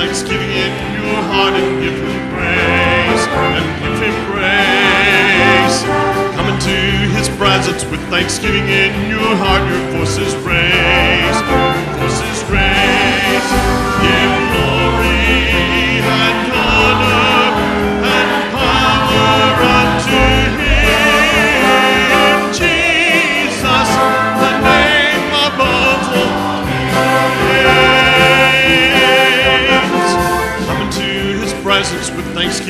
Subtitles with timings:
[0.00, 3.22] thanksgiving in your heart and give him praise.
[3.58, 5.76] And give him praise.
[6.36, 6.76] Come into
[7.16, 9.60] his presence with thanksgiving in your heart.
[9.68, 11.38] Your voices raise.
[11.44, 13.48] Your voices raise.
[14.00, 14.49] Give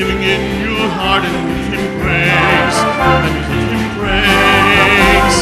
[0.01, 2.77] thanksgiving in your heart and give him praise.
[3.05, 5.37] And give him praise.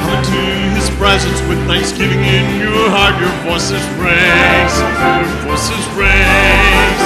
[0.00, 0.40] Come into
[0.72, 3.20] his presence with thanksgiving in your heart.
[3.20, 4.76] Your voices raise.
[4.80, 7.02] Your voices raise.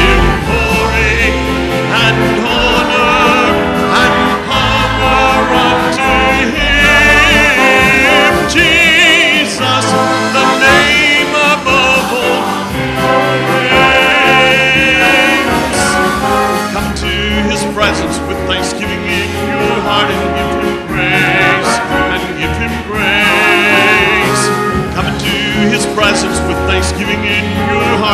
[0.00, 1.28] Give glory
[1.92, 2.45] and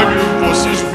[0.01, 0.92] your heart.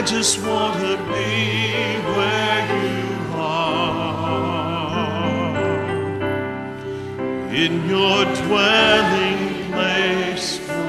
[0.00, 3.04] I just want to be where you
[3.34, 4.72] are,
[7.52, 10.88] in your dwelling place forever.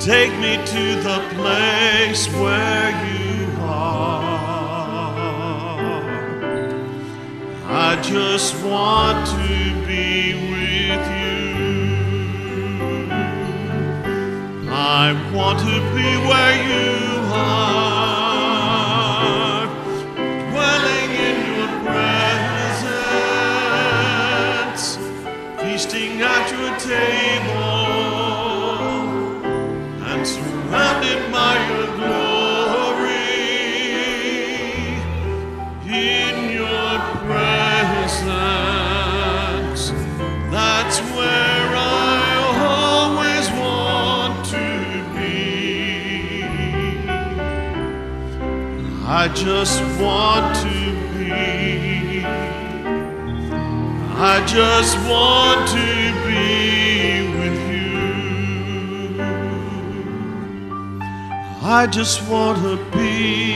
[0.00, 4.28] Take me to the place where you are.
[7.64, 9.59] I just want to
[15.32, 17.09] want to be where you
[49.34, 52.24] just want to be.
[54.22, 57.94] I just want to be with you.
[61.62, 63.49] I just want to be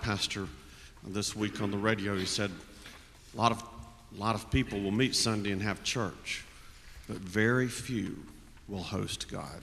[0.00, 0.48] pastor
[1.06, 2.16] this week on the radio.
[2.16, 2.50] He said,
[3.34, 3.62] a lot of,
[4.16, 6.44] a lot of people will meet Sunday and have church,
[7.06, 8.16] but very few
[8.68, 9.62] will host God.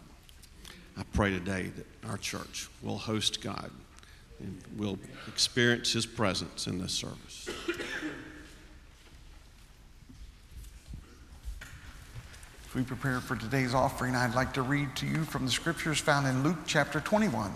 [0.97, 3.69] I pray today that our church will host God
[4.39, 7.49] and will experience His presence in this service.
[12.67, 15.99] As we prepare for today's offering, I'd like to read to you from the scriptures
[15.99, 17.51] found in Luke chapter 21.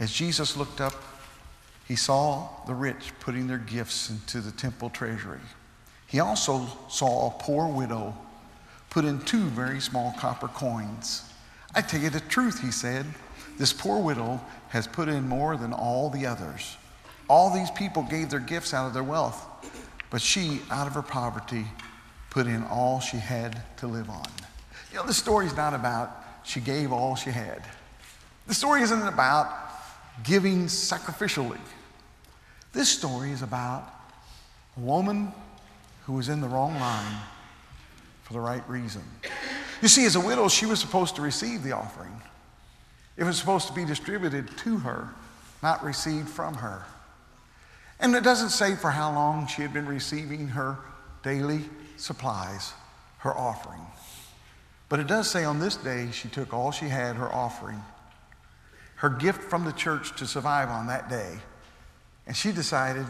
[0.00, 0.94] As Jesus looked up,
[1.86, 5.40] he saw the rich putting their gifts into the temple treasury.
[6.06, 8.16] He also saw a poor widow
[8.90, 11.30] put in two very small copper coins.
[11.74, 13.04] I tell you the truth, he said,
[13.58, 16.76] this poor widow has put in more than all the others.
[17.28, 19.46] All these people gave their gifts out of their wealth,
[20.10, 21.64] But she, out of her poverty,
[22.30, 24.26] put in all she had to live on.
[24.92, 27.62] You know, the story is not about she gave all she had.
[28.46, 29.63] The story isn't about
[30.22, 31.58] giving sacrificially.
[32.72, 33.88] This story is about
[34.76, 35.32] a woman
[36.04, 37.16] who was in the wrong line
[38.22, 39.02] for the right reason.
[39.82, 42.20] You see, as a widow, she was supposed to receive the offering.
[43.16, 45.08] It was supposed to be distributed to her,
[45.62, 46.84] not received from her.
[48.00, 50.78] And it doesn't say for how long she had been receiving her
[51.22, 51.60] daily
[51.96, 52.72] supplies,
[53.18, 53.80] her offering.
[54.88, 57.82] But it does say on this day she took all she had, her offering,
[59.04, 61.36] her gift from the church to survive on that day.
[62.26, 63.04] And she decided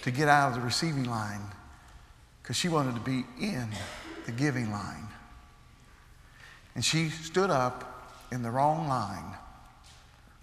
[0.00, 1.42] to get out of the receiving line
[2.40, 3.68] because she wanted to be in
[4.24, 5.06] the giving line.
[6.74, 9.34] And she stood up in the wrong line,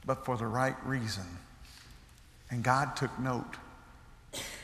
[0.06, 1.26] but for the right reason.
[2.52, 3.56] And God took note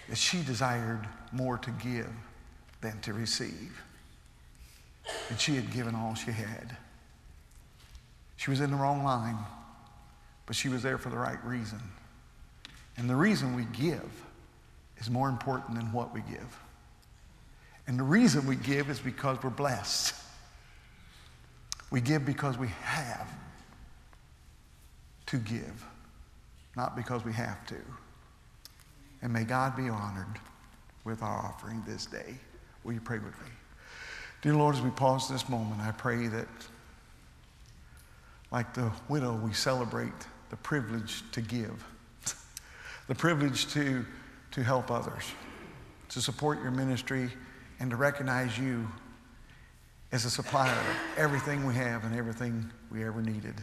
[0.07, 2.13] that she desired more to give
[2.81, 3.81] than to receive.
[5.31, 6.77] And she had given all she had.
[8.37, 9.39] She was in the wrong line,
[10.49, 11.79] but she was there for the right reason.
[12.97, 14.09] And the reason we give
[14.97, 16.59] is more important than what we give.
[17.85, 20.15] And the reason we give is because we're blessed.
[21.91, 23.29] We give because we have
[25.27, 25.85] to give,
[26.75, 27.77] not because we have to.
[29.21, 30.39] And may God be honored
[31.03, 32.33] with our offering this day.
[32.83, 33.51] Will you pray with me?
[34.41, 36.47] Dear Lord, as we pause this moment, I pray that,
[38.51, 40.11] like the widow, we celebrate
[40.49, 41.85] the privilege to give,
[43.07, 44.05] the privilege to,
[44.51, 45.23] to help others,
[46.09, 47.29] to support your ministry,
[47.79, 48.87] and to recognize you
[50.11, 53.53] as a supplier of everything we have and everything we ever needed.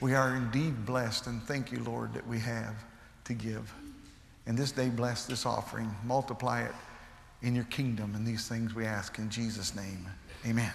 [0.00, 2.74] We are indeed blessed, and thank you, Lord, that we have
[3.24, 3.72] to give.
[4.46, 6.74] And this day, bless this offering, multiply it
[7.42, 10.06] in your kingdom, and these things we ask in Jesus' name.
[10.46, 10.72] Amen.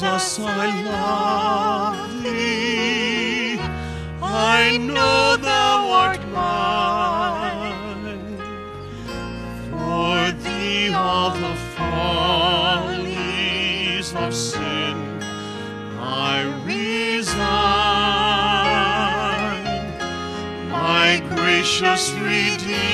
[0.00, 3.60] Jesus, I love thee.
[4.22, 7.58] I know thou art mine.
[9.70, 13.18] For thee all the follies
[14.14, 15.22] of sin
[16.00, 17.60] I resign.
[20.70, 22.88] My gracious Redeemer,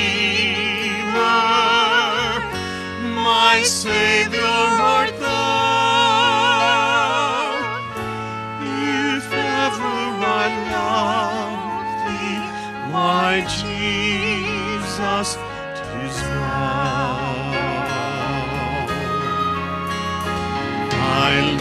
[3.14, 4.25] my Savior.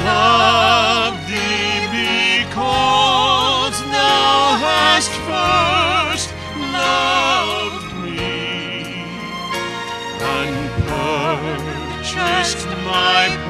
[0.05, 1.87] love thee
[2.45, 6.29] because thou hast first
[6.77, 9.01] loved me
[10.37, 10.55] and
[10.89, 13.44] purchased my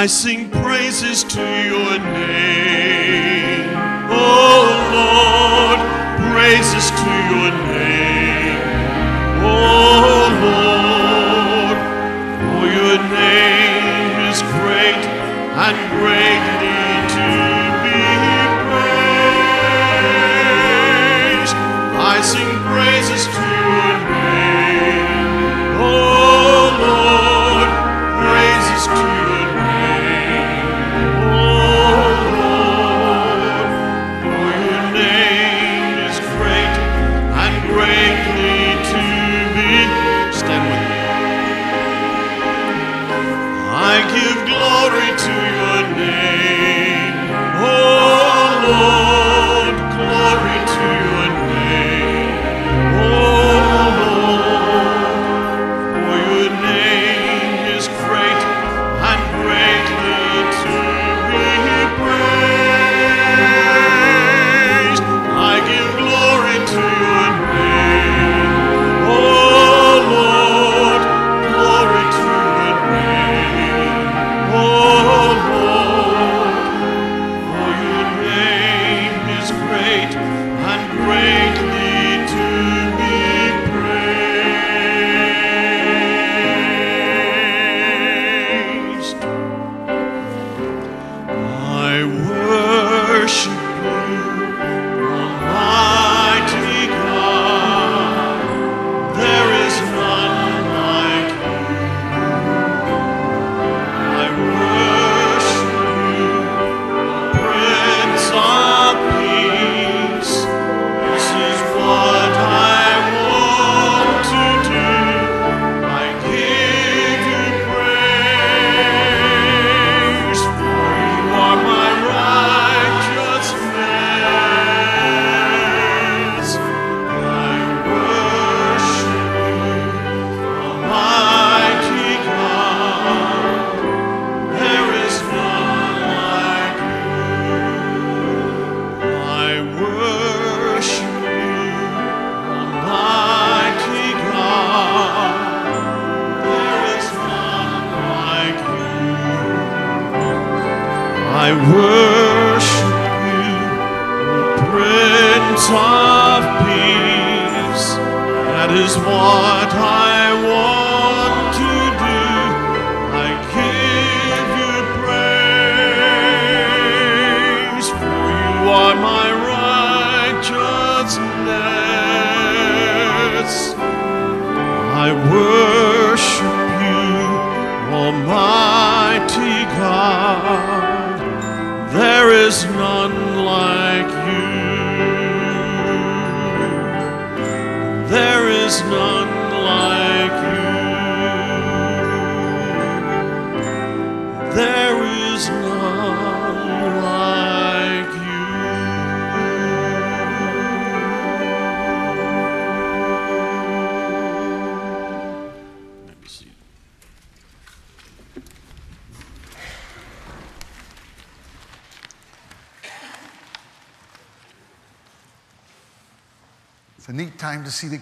[0.00, 3.68] I sing praises to your name.
[4.08, 4.64] Oh
[4.96, 5.80] Lord,
[6.32, 7.19] praises to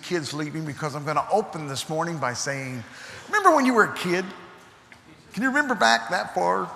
[0.08, 2.82] kids leaving because I'm going to open this morning by saying,
[3.26, 4.24] Remember when you were a kid?
[5.34, 6.70] Can you remember back that far?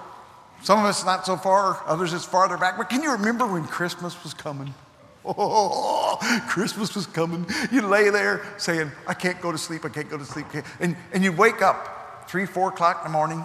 [0.63, 2.77] Some of us not so far, others it's farther back.
[2.77, 4.75] But can you remember when Christmas was coming?
[5.25, 6.19] Oh,
[6.49, 7.47] Christmas was coming.
[7.71, 10.47] You lay there saying, I can't go to sleep, I can't go to sleep.
[10.81, 13.45] And, and you wake up three, four o'clock in the morning.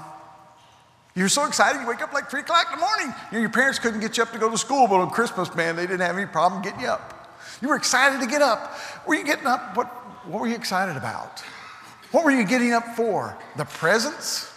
[1.14, 3.14] You're so excited, you wake up like three o'clock in the morning.
[3.32, 5.84] Your parents couldn't get you up to go to school, but on Christmas, man, they
[5.84, 7.17] didn't have any problem getting you up.
[7.62, 8.78] You were excited to get up.
[9.08, 9.76] Were you getting up?
[9.76, 9.88] What,
[10.28, 11.44] what were you excited about?
[12.12, 13.38] What were you getting up for?
[13.56, 14.54] The presents?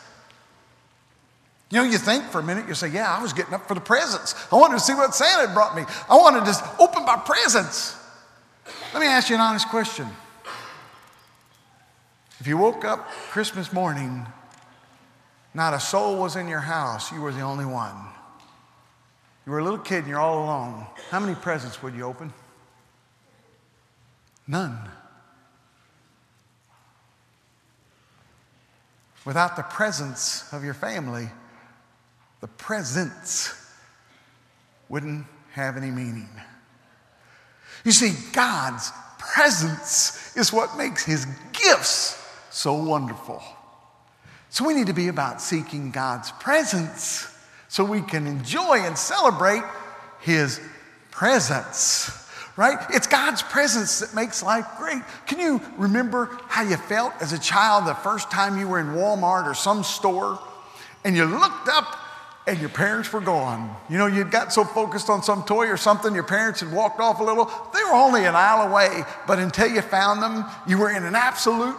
[1.70, 3.74] You know, you think for a minute, you say, Yeah, I was getting up for
[3.74, 4.34] the presents.
[4.52, 5.84] I wanted to see what Santa had brought me.
[6.08, 7.96] I wanted to open my presents.
[8.92, 10.08] Let me ask you an honest question.
[12.40, 14.26] If you woke up Christmas morning,
[15.54, 17.94] not a soul was in your house, you were the only one.
[19.46, 20.86] You were a little kid and you're all alone.
[21.10, 22.32] How many presents would you open?
[24.50, 24.76] None.
[29.24, 31.28] Without the presence of your family,
[32.40, 33.54] the presents
[34.88, 36.28] wouldn't have any meaning.
[37.84, 43.40] You see, God's presence is what makes his gifts so wonderful.
[44.48, 47.32] So we need to be about seeking God's presence
[47.68, 49.62] so we can enjoy and celebrate
[50.22, 50.60] his
[51.12, 52.19] presence.
[52.60, 52.76] Right?
[52.90, 55.00] It's God's presence that makes life great.
[55.26, 58.88] Can you remember how you felt as a child the first time you were in
[58.88, 60.38] Walmart or some store
[61.02, 61.96] and you looked up
[62.46, 63.74] and your parents were gone.
[63.88, 67.00] You know, you'd got so focused on some toy or something, your parents had walked
[67.00, 67.46] off a little.
[67.72, 71.14] They were only an aisle away, but until you found them, you were in an
[71.14, 71.76] absolute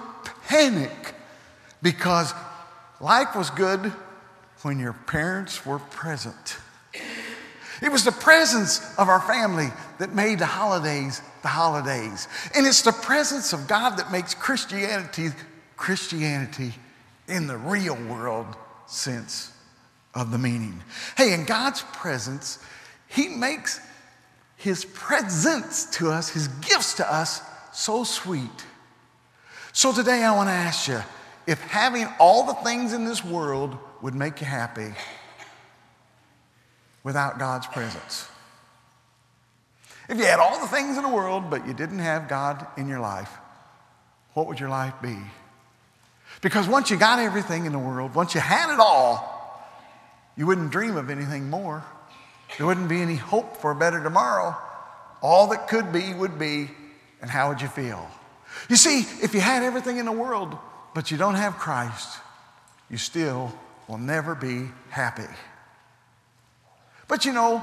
[0.47, 1.13] panic
[1.83, 2.33] because
[2.99, 3.93] life was good
[4.63, 6.57] when your parents were present.
[7.81, 12.27] It was the presence of our family that made the holidays the holidays.
[12.55, 15.29] And it's the presence of God that makes Christianity
[15.77, 16.73] Christianity
[17.27, 18.45] in the real world
[18.85, 19.51] sense
[20.13, 20.79] of the meaning.
[21.17, 22.59] Hey, in God's presence,
[23.07, 23.79] He makes
[24.57, 27.41] His presence to us, His gifts to us,
[27.73, 28.65] so sweet.
[29.73, 31.01] So today I want to ask you
[31.47, 34.93] if having all the things in this world would make you happy
[37.03, 38.27] without God's presence.
[40.09, 42.87] If you had all the things in the world, but you didn't have God in
[42.87, 43.31] your life,
[44.33, 45.17] what would your life be?
[46.41, 49.39] Because once you got everything in the world, once you had it all,
[50.35, 51.83] you wouldn't dream of anything more.
[52.57, 54.55] There wouldn't be any hope for a better tomorrow.
[55.21, 56.69] All that could be would be,
[57.21, 58.09] and how would you feel?
[58.69, 60.57] You see, if you had everything in the world,
[60.93, 62.19] but you don't have Christ,
[62.89, 63.53] you still
[63.87, 65.23] will never be happy.
[67.11, 67.61] But you know,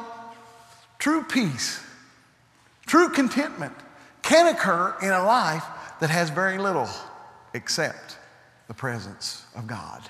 [0.99, 1.83] true peace,
[2.85, 3.73] true contentment
[4.21, 5.65] can occur in a life
[6.01, 6.87] that has very little
[7.55, 8.19] except
[8.67, 10.03] the presence of God.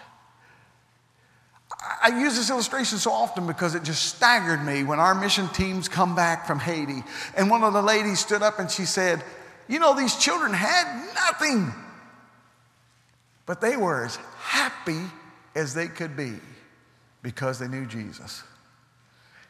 [2.02, 5.88] I use this illustration so often because it just staggered me when our mission teams
[5.88, 7.04] come back from Haiti.
[7.36, 9.22] And one of the ladies stood up and she said,
[9.68, 11.72] You know, these children had nothing,
[13.46, 15.02] but they were as happy
[15.54, 16.40] as they could be
[17.22, 18.42] because they knew Jesus.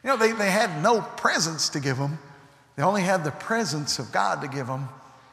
[0.03, 2.19] You know, they, they had no presents to give them,
[2.75, 4.87] they only had the presence of God to give them.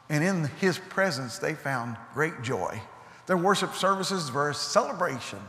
[0.09, 2.81] And in His presence, they found great joy.
[3.25, 5.39] Their worship services were a celebration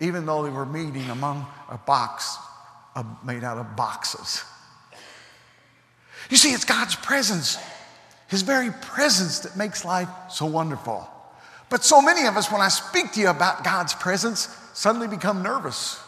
[0.00, 2.36] even though they were meeting among a box
[2.94, 4.44] of, made out of boxes.
[6.30, 7.58] You see, it's God's presence,
[8.28, 11.08] His very presence, that makes life so wonderful.
[11.68, 15.42] But so many of us, when I speak to you about God's presence, suddenly become
[15.42, 16.00] nervous.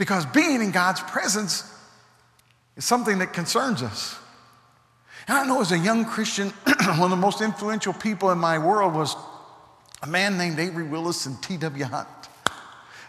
[0.00, 1.62] Because being in God's presence
[2.74, 4.18] is something that concerns us.
[5.28, 6.48] And I know as a young Christian,
[6.86, 9.14] one of the most influential people in my world was
[10.02, 11.84] a man named Avery Willis and T.W.
[11.84, 12.08] Hunt.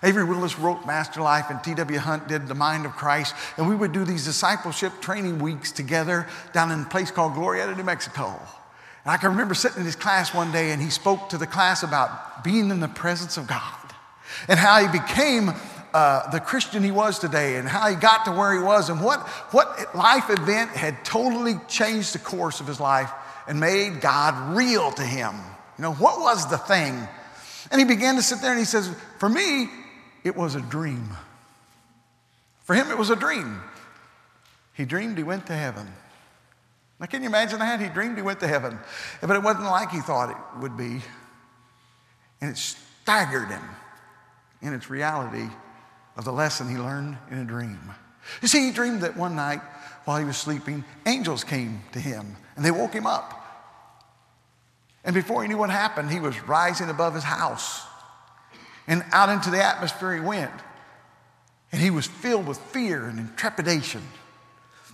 [0.04, 1.98] Avery Willis wrote Master Life, and T.W.
[1.98, 3.36] Hunt did The Mind of Christ.
[3.56, 7.78] And we would do these discipleship training weeks together down in a place called Glorieta,
[7.78, 8.38] New Mexico.
[9.06, 11.48] And I can remember sitting in his class one day, and he spoke to the
[11.48, 13.78] class about being in the presence of God
[14.48, 15.54] and how he became
[15.94, 19.02] uh, the Christian he was today and how he got to where he was and
[19.02, 23.12] what, what life event had totally changed the course of his life
[23.48, 25.36] and made God real to him.
[25.78, 27.08] You know, what was the thing?
[27.72, 29.70] And he began to sit there and he says, For me,
[30.24, 31.10] it was a dream.
[32.64, 33.62] For him, it was a dream.
[34.74, 35.88] He dreamed he went to heaven.
[37.00, 37.82] Now, can you imagine that?
[37.82, 38.78] He dreamed he went to heaven,
[39.20, 41.02] but it wasn't like he thought it would be.
[42.40, 43.64] And it staggered him
[44.62, 45.50] in its reality
[46.18, 47.80] of the lesson he learned in a dream.
[48.42, 49.62] You see, he dreamed that one night
[50.06, 53.38] while he was sleeping, angels came to him and they woke him up.
[55.04, 57.84] And before he knew what happened, he was rising above his house.
[58.88, 60.52] And out into the atmosphere he went.
[61.72, 64.02] And he was filled with fear and trepidation.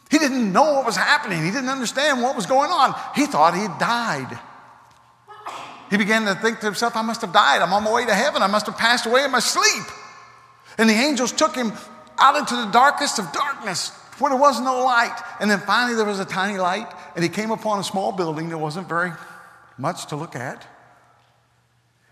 [0.10, 2.95] He didn't know what was happening, he didn't understand what was going on.
[3.15, 4.39] He thought he had died.
[5.89, 7.62] He began to think to himself, I must have died.
[7.62, 8.41] I'm on my way to heaven.
[8.41, 9.86] I must have passed away in my sleep.
[10.77, 11.71] And the angels took him
[12.17, 15.15] out into the darkest of darkness where there was no light.
[15.39, 18.49] And then finally there was a tiny light, and he came upon a small building
[18.49, 19.11] that wasn't very
[19.77, 20.67] much to look at.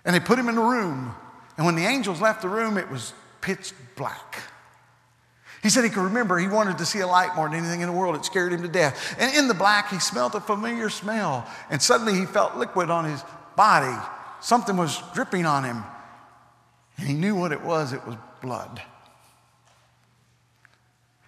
[0.04, 1.16] And they put him in a room.
[1.58, 4.44] And when the angels left the room, it was pitch black.
[5.64, 7.88] He said he could remember he wanted to see a light more than anything in
[7.88, 8.16] the world.
[8.16, 9.16] It scared him to death.
[9.20, 11.48] And in the black, he smelled a familiar smell.
[11.72, 13.24] And suddenly he felt liquid on his
[13.56, 13.96] body.
[14.42, 15.84] Something was dripping on him.
[16.98, 18.82] And he knew what it was it was blood.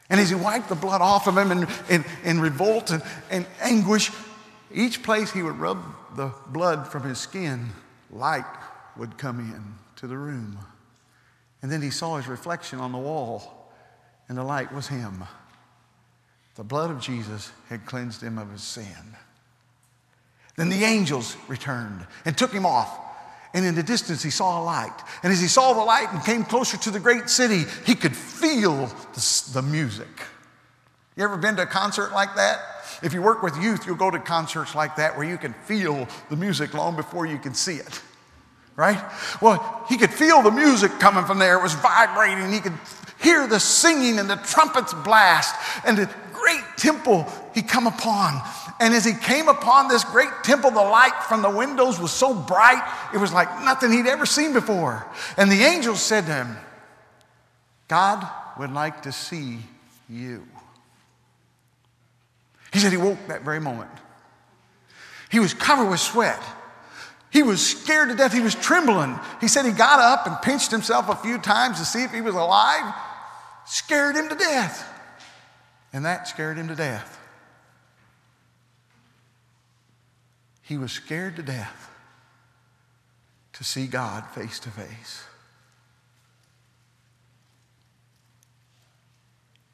[0.10, 3.46] And as he wiped the blood off of him in, in, in revolt and, and
[3.60, 4.12] anguish,
[4.72, 5.84] each place he would rub
[6.16, 7.70] the blood from his skin,
[8.12, 8.46] light
[8.96, 10.60] would come in to the room.
[11.62, 13.72] And then he saw his reflection on the wall,
[14.30, 15.24] and the light was him.
[16.56, 19.16] The blood of Jesus had cleansed him of his sin.
[20.56, 23.07] Then the angels returned and took him off
[23.54, 24.94] and in the distance, he saw a light.
[25.24, 28.16] And as he saw the light and came closer to the great city, he could
[28.16, 30.08] feel the, the music.
[31.16, 32.60] You ever been to a concert like that?
[33.02, 36.08] If you work with youth, you'll go to concerts like that where you can feel
[36.30, 38.02] the music long before you can see it.
[38.76, 39.04] Right?
[39.42, 41.58] Well, he could feel the music coming from there.
[41.58, 42.52] It was vibrating.
[42.52, 42.78] He could
[43.20, 45.56] hear the singing and the trumpets blast
[45.86, 47.26] and the great temple
[47.58, 48.40] he come upon.
[48.80, 52.36] And as he came upon this great temple, the light from the windows was so
[52.36, 55.08] bright, it was like nothing he'd ever seen before.
[55.38, 56.58] And the angels said to him,
[57.88, 58.28] God
[58.60, 59.58] would like to see
[60.08, 60.46] you.
[62.72, 63.90] He said he woke that very moment.
[65.32, 66.42] He was covered with sweat.
[67.32, 68.34] He was scared to death.
[68.34, 69.20] He was trembling.
[69.42, 72.22] He said he got up and pinched himself a few times to see if he
[72.22, 72.94] was alive.
[73.66, 74.88] Scared him to death.
[75.92, 77.17] And that scared him to death.
[80.68, 81.90] He was scared to death
[83.54, 85.24] to see God face to face.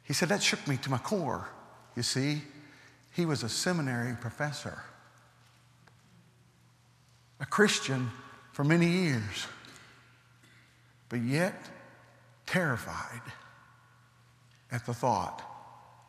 [0.03, 1.49] He said, That shook me to my core.
[1.95, 2.43] You see,
[3.09, 4.83] he was a seminary professor,
[7.39, 8.11] a Christian
[8.51, 9.47] for many years,
[11.09, 11.59] but yet
[12.45, 13.21] terrified
[14.71, 15.41] at the thought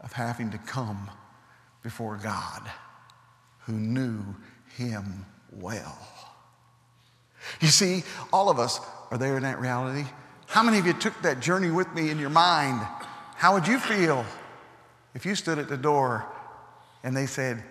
[0.02, 1.10] of having to come
[1.82, 2.70] before God
[3.60, 4.22] who knew
[4.76, 5.98] him well.
[7.60, 10.08] You see, all of us are there in that reality.
[10.46, 12.86] How many of you took that journey with me in your mind?
[13.36, 14.24] How would you feel
[15.14, 16.26] if you stood at the door
[17.02, 17.62] and they said,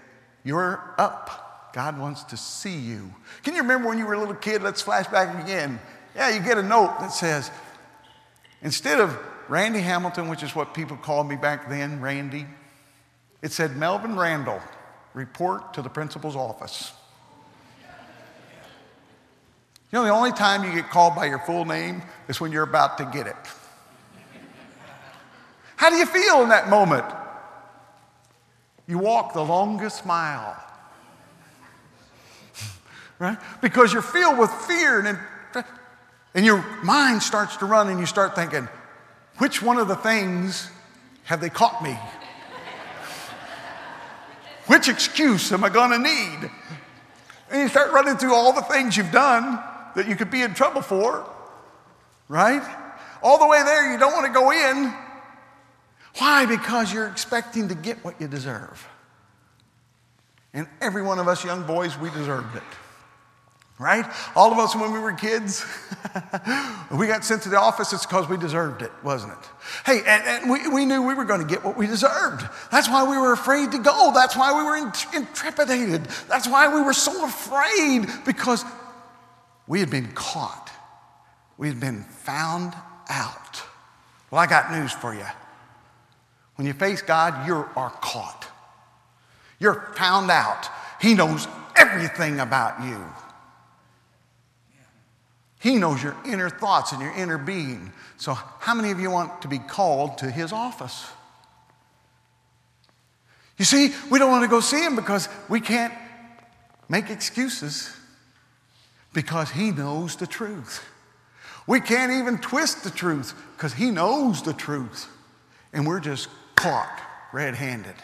[0.43, 1.71] You're up?
[1.73, 3.13] God wants to see you.
[3.43, 4.61] Can you remember when you were a little kid?
[4.61, 5.79] Let's flash back again.
[6.15, 7.49] Yeah, you get a note that says,
[8.61, 9.17] instead of
[9.49, 12.45] Randy Hamilton, which is what people called me back then, Randy,
[13.41, 14.61] it said Melvin Randall
[15.13, 16.91] report to the principal's office.
[19.91, 22.63] You know, the only time you get called by your full name is when you're
[22.63, 23.35] about to get it.
[25.75, 27.05] How do you feel in that moment?
[28.87, 30.57] You walk the longest mile.
[33.19, 33.37] right?
[33.61, 35.19] Because you're filled with fear and,
[36.33, 38.67] and your mind starts to run and you start thinking,
[39.37, 40.69] which one of the things
[41.25, 41.97] have they caught me?
[44.67, 46.51] Which excuse am I going to need?
[47.51, 49.59] And you start running through all the things you've done
[49.95, 51.29] that you could be in trouble for,
[52.27, 52.63] right?
[53.23, 54.93] all the way there, you don't want to go in.
[56.17, 56.45] Why?
[56.45, 58.87] Because you're expecting to get what you deserve.
[60.53, 62.63] And every one of us young boys, we deserved it.
[63.79, 64.05] Right?
[64.35, 65.65] All of us when we were kids,
[66.91, 69.49] we got sent to the office, it's because we deserved it, wasn't it?
[69.85, 72.45] Hey, and, and we, we knew we were going to get what we deserved.
[72.71, 74.11] That's why we were afraid to go.
[74.13, 76.05] That's why we were intrepidated.
[76.29, 78.63] That's why we were so afraid because
[79.67, 80.69] we had been caught.
[81.57, 82.73] We had been found
[83.09, 83.63] out.
[84.29, 85.25] Well, I got news for you.
[86.55, 88.47] When you face God, you are caught.
[89.59, 90.69] You're found out.
[91.01, 93.03] He knows everything about you.
[95.63, 97.93] He knows your inner thoughts and your inner being.
[98.17, 101.05] So, how many of you want to be called to his office?
[103.57, 105.93] You see, we don't want to go see him because we can't
[106.89, 107.95] make excuses
[109.13, 110.83] because he knows the truth.
[111.65, 115.07] We can't even twist the truth because he knows the truth.
[115.71, 116.99] And we're just caught
[117.31, 117.95] red handed.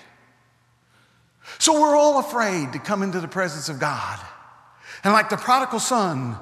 [1.57, 4.17] So we're all afraid to come into the presence of God.
[5.03, 6.37] And like the prodigal son,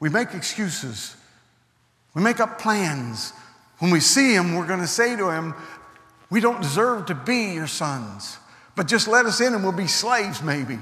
[0.00, 1.14] we make excuses.
[2.14, 3.32] We make up plans.
[3.78, 5.54] When we see him, we're going to say to him,
[6.30, 8.38] We don't deserve to be your sons,
[8.74, 10.78] but just let us in and we'll be slaves, maybe.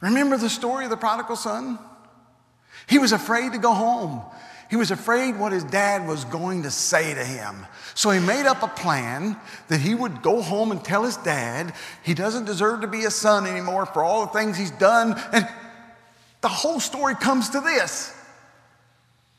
[0.00, 1.78] Remember the story of the prodigal son?
[2.88, 4.22] He was afraid to go home.
[4.68, 7.66] He was afraid what his dad was going to say to him.
[7.94, 9.36] So he made up a plan
[9.68, 13.10] that he would go home and tell his dad he doesn't deserve to be a
[13.10, 15.20] son anymore for all the things he's done.
[15.32, 15.46] And
[16.42, 18.14] the whole story comes to this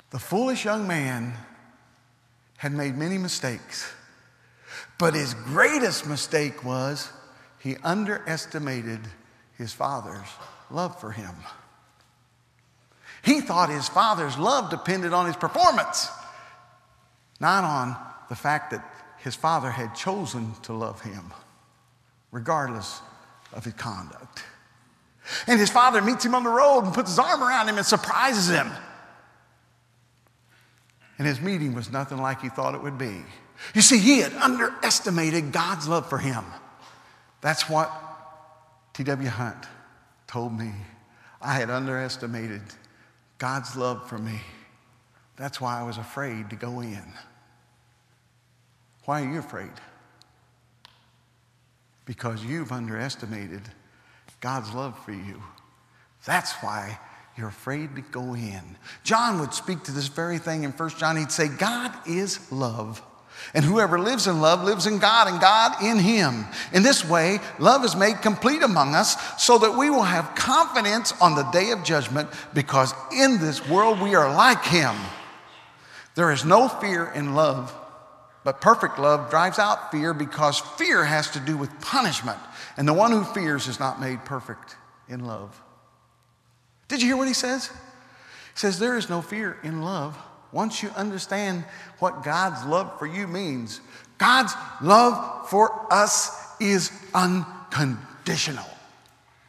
[0.10, 1.34] the foolish young man
[2.58, 3.91] had made many mistakes,
[4.99, 7.12] but his greatest mistake was
[7.60, 8.99] he underestimated
[9.58, 10.28] his father's
[10.70, 11.34] love for him.
[13.24, 16.10] He thought his father's love depended on his performance,
[17.39, 17.97] not on
[18.30, 18.86] the fact that
[19.18, 21.34] his father had chosen to love him,
[22.32, 23.01] regardless
[23.51, 24.43] of his conduct.
[25.47, 27.86] And his father meets him on the road and puts his arm around him and
[27.86, 28.69] surprises him.
[31.17, 33.24] And his meeting was nothing like he thought it would be.
[33.74, 36.43] You see, he had underestimated God's love for him.
[37.41, 37.91] That's what
[38.93, 39.30] T.W.
[39.30, 39.65] Hunt
[40.28, 40.71] told me.
[41.41, 42.61] I had underestimated
[43.38, 44.39] God's love for me.
[45.36, 47.03] That's why I was afraid to go in.
[49.05, 49.71] Why are you afraid?
[52.05, 53.61] Because you've underestimated
[54.44, 55.41] God's love for you.
[56.26, 57.00] That's why
[57.38, 58.62] you're afraid to go in.
[59.06, 61.16] John would speak to this very thing in 1 John.
[61.16, 63.02] He'd say, God is love.
[63.54, 66.44] And whoever lives in love lives in God and God in him.
[66.74, 71.14] In this way, love is made complete among us so that we will have confidence
[71.22, 74.94] on the day of judgment because in this world we are like him.
[76.16, 77.74] There is no fear in love,
[78.44, 82.39] but perfect love drives out fear because fear has to do with punishment.
[82.78, 84.76] And the one who fears is not made perfect
[85.07, 85.61] in love.
[86.88, 87.67] Did you hear what he says?
[87.67, 87.76] He
[88.59, 90.17] says, There is no fear in love
[90.51, 91.65] once you understand
[91.99, 93.82] what God's love for you means,
[94.19, 98.65] God's love for us is unconditional.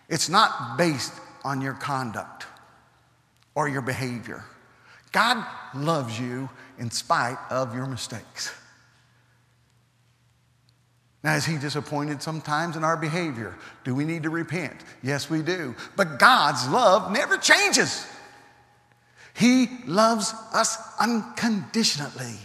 [0.08, 1.12] It's not based
[1.44, 2.46] on your conduct
[3.54, 4.44] or your behavior.
[5.12, 6.48] God loves you
[6.78, 8.52] in spite of your mistakes.
[11.24, 13.56] Now, is he disappointed sometimes in our behavior?
[13.82, 14.76] Do we need to repent?
[15.02, 15.74] Yes, we do.
[15.96, 18.06] But God's love never changes.
[19.32, 22.36] He loves us unconditionally.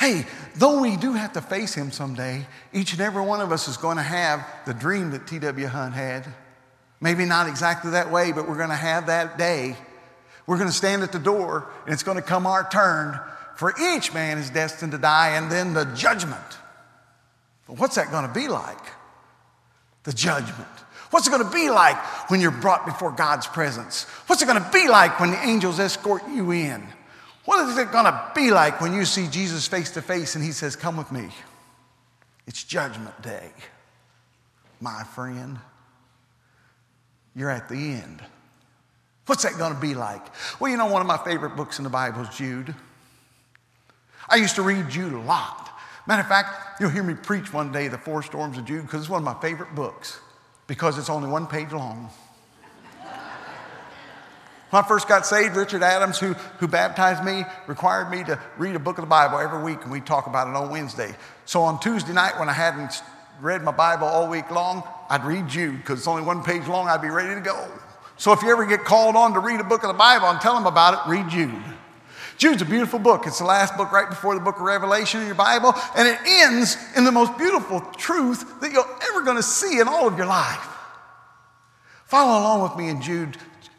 [0.00, 0.24] Hey,
[0.56, 3.76] though we do have to face him someday, each and every one of us is
[3.76, 5.66] going to have the dream that T.W.
[5.66, 6.26] Hunt had.
[7.02, 9.76] Maybe not exactly that way, but we're going to have that day.
[10.46, 13.20] We're going to stand at the door, and it's going to come our turn.
[13.56, 16.57] For each man is destined to die, and then the judgment.
[17.68, 18.84] But what's that going to be like?
[20.02, 20.68] The judgment.
[21.10, 21.96] What's it going to be like
[22.30, 24.04] when you're brought before God's presence?
[24.26, 26.86] What's it going to be like when the angels escort you in?
[27.44, 30.44] What is it going to be like when you see Jesus face to face and
[30.44, 31.28] he says, Come with me?
[32.46, 33.50] It's judgment day,
[34.80, 35.58] my friend.
[37.34, 38.22] You're at the end.
[39.26, 40.22] What's that going to be like?
[40.58, 42.74] Well, you know, one of my favorite books in the Bible is Jude.
[44.28, 45.67] I used to read Jude a lot.
[46.08, 49.02] Matter of fact, you'll hear me preach one day the Four Storms of Jude because
[49.02, 50.18] it's one of my favorite books
[50.66, 52.08] because it's only one page long.
[54.70, 58.74] When I first got saved, Richard Adams, who, who baptized me, required me to read
[58.74, 61.14] a book of the Bible every week, and we talk about it on Wednesday.
[61.44, 63.02] So on Tuesday night, when I hadn't
[63.40, 66.88] read my Bible all week long, I'd read Jude because it's only one page long,
[66.88, 67.68] I'd be ready to go.
[68.16, 70.40] So if you ever get called on to read a book of the Bible and
[70.40, 71.62] tell them about it, read Jude.
[72.38, 73.26] Jude's a beautiful book.
[73.26, 76.18] It's the last book right before the book of Revelation in your Bible, and it
[76.24, 80.16] ends in the most beautiful truth that you're ever going to see in all of
[80.16, 80.66] your life.
[82.04, 83.36] Follow along with me in Jude,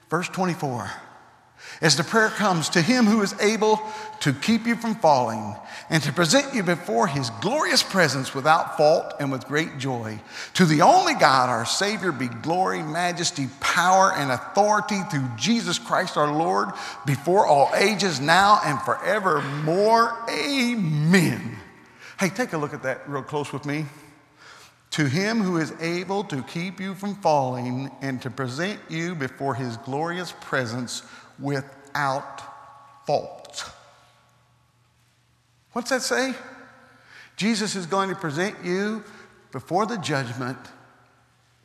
[0.09, 0.91] verse 24.
[1.81, 3.81] As the prayer comes to him who is able
[4.19, 5.55] to keep you from falling
[5.89, 10.19] and to present you before his glorious presence without fault and with great joy.
[10.55, 16.15] To the only God, our Savior, be glory, majesty, power, and authority through Jesus Christ
[16.15, 16.69] our Lord,
[17.05, 20.15] before all ages, now and forevermore.
[20.29, 21.57] Amen.
[22.19, 23.85] Hey, take a look at that real close with me.
[24.91, 29.55] To him who is able to keep you from falling and to present you before
[29.55, 31.03] his glorious presence
[31.39, 32.41] without
[33.05, 33.38] fault.
[35.73, 36.33] What's that say?
[37.35, 39.03] Jesus is going to present you
[39.51, 40.57] before the judgment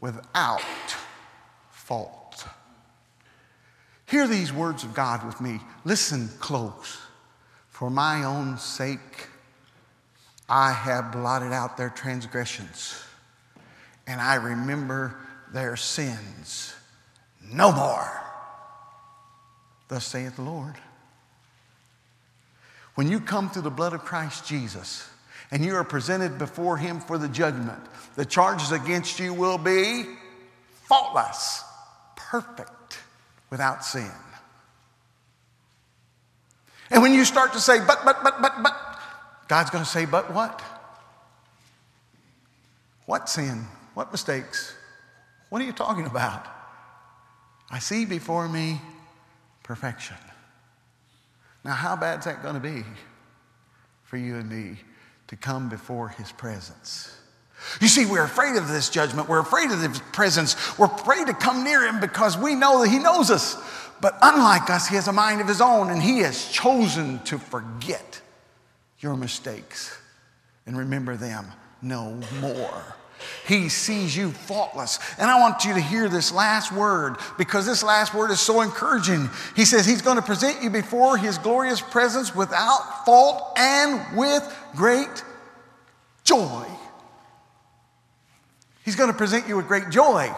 [0.01, 0.61] without
[1.71, 2.47] fault.
[4.07, 5.61] Hear these words of God with me.
[5.85, 6.99] Listen close.
[7.71, 9.29] For my own sake,
[10.49, 13.03] I have blotted out their transgressions,
[14.07, 15.17] and I remember
[15.53, 16.75] their sins
[17.43, 18.23] no more.
[19.89, 20.77] Thus saith the Lord.
[22.95, 25.09] When you come through the blood of Christ Jesus
[25.51, 27.81] and you are presented before Him for the judgment,
[28.17, 30.05] the charges against you will be
[30.89, 31.63] faultless,
[32.17, 32.99] perfect,
[33.51, 34.11] without sin.
[36.91, 38.99] And when you start to say, but, but, but, but, but,
[39.49, 40.63] God's going to say, but what?
[43.07, 43.67] What sin?
[43.95, 44.75] What mistakes?
[45.49, 46.47] What are you talking about?
[47.71, 48.81] I see before me
[49.63, 50.17] perfection.
[51.65, 52.85] Now, how bad is that going to be
[54.03, 54.79] for you and me
[55.29, 57.17] to come before his presence?
[57.81, 59.29] You see, we're afraid of this judgment.
[59.29, 60.79] We're afraid of his presence.
[60.79, 63.57] We're afraid to come near him because we know that he knows us.
[64.01, 67.39] But unlike us, he has a mind of his own and he has chosen to
[67.39, 68.21] forget
[68.99, 69.97] your mistakes
[70.67, 71.47] and remember them
[71.81, 72.97] no more.
[73.47, 74.99] He sees you faultless.
[75.19, 78.61] And I want you to hear this last word because this last word is so
[78.61, 79.29] encouraging.
[79.55, 84.43] He says he's going to present you before his glorious presence without fault and with
[84.75, 85.25] great
[86.25, 86.67] joy.
[88.85, 90.31] He's going to present you with great joy.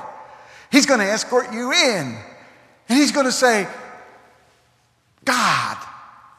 [0.70, 2.16] He's going to escort you in.
[2.89, 3.66] And he's going to say,
[5.24, 5.76] God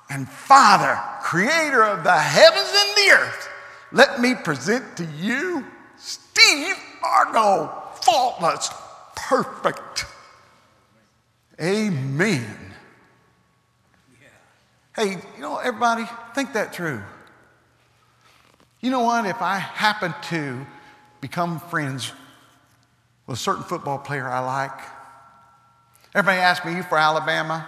[0.09, 3.49] and Father, creator of the heavens and the earth,
[3.91, 5.65] let me present to you
[5.97, 7.71] Steve Argo,
[8.01, 8.69] faultless,
[9.15, 10.05] perfect.
[11.61, 12.73] Amen.
[14.95, 17.01] Hey, you know, everybody, think that through.
[18.81, 19.25] You know what?
[19.25, 20.65] If I happen to
[21.21, 22.13] become friends
[23.25, 24.79] with a certain football player I like,
[26.15, 27.67] everybody asks me, You for Alabama?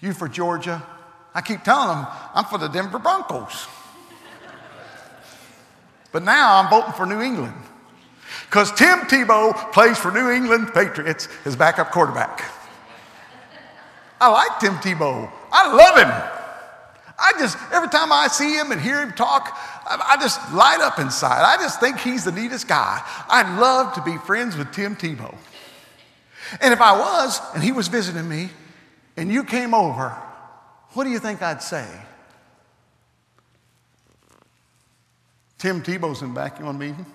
[0.00, 0.82] You for Georgia?
[1.34, 3.66] I keep telling them, I'm for the Denver Broncos.
[6.12, 7.54] But now I'm voting for New England
[8.46, 12.42] because Tim Tebow plays for New England Patriots as backup quarterback.
[14.20, 15.30] I like Tim Tebow.
[15.52, 16.32] I love him.
[17.18, 20.98] I just, every time I see him and hear him talk, I, just light up
[20.98, 21.42] inside.
[21.42, 23.02] I just think he's the neatest guy.
[23.28, 25.34] I'd love to be friends with Tim Tebow.
[26.60, 28.50] And if I was, and he was visiting me,
[29.16, 30.10] and you came over,
[30.92, 31.86] what do you think I'd say?
[35.58, 36.58] Tim Tebow's in back.
[36.58, 37.06] You want to meet him?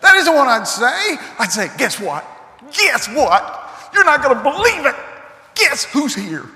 [0.00, 1.16] That isn't what I'd say.
[1.38, 2.24] I'd say, guess what?
[2.72, 3.90] Guess what?
[3.92, 4.94] You're not going to believe it.
[5.54, 6.46] Guess who's here?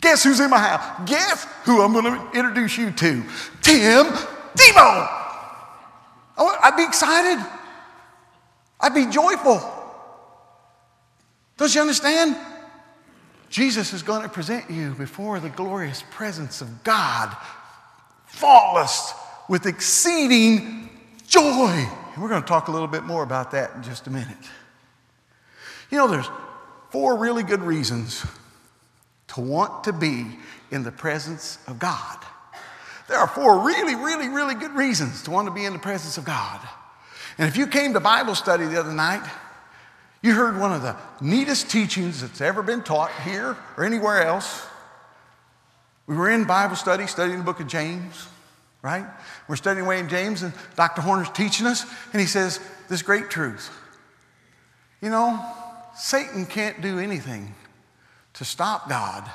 [0.00, 1.08] Guess who's in my house?
[1.08, 3.24] Guess who I'm going to introduce you to?
[3.62, 5.08] Tim Tebow.
[6.36, 7.44] I'd be excited.
[8.80, 9.60] I'd be joyful.
[11.56, 12.36] Don't you understand?
[13.50, 17.34] Jesus is going to present you before the glorious presence of God
[18.38, 19.12] faultless,
[19.48, 20.88] with exceeding
[21.26, 21.88] joy.
[22.14, 24.36] And we're going to talk a little bit more about that in just a minute.
[25.90, 26.28] You know, there's
[26.90, 28.24] four really good reasons
[29.28, 30.26] to want to be
[30.70, 32.18] in the presence of God.
[33.08, 36.18] There are four really, really, really good reasons to want to be in the presence
[36.18, 36.60] of God.
[37.38, 39.26] And if you came to Bible study the other night,
[40.22, 44.66] you heard one of the neatest teachings that's ever been taught here or anywhere else.
[46.08, 48.26] We were in Bible study, studying the book of James,
[48.80, 49.04] right?
[49.46, 51.02] We're studying away in James, and Dr.
[51.02, 53.70] Horner's teaching us, and he says this great truth.
[55.02, 55.38] You know,
[55.94, 57.54] Satan can't do anything
[58.34, 59.30] to stop God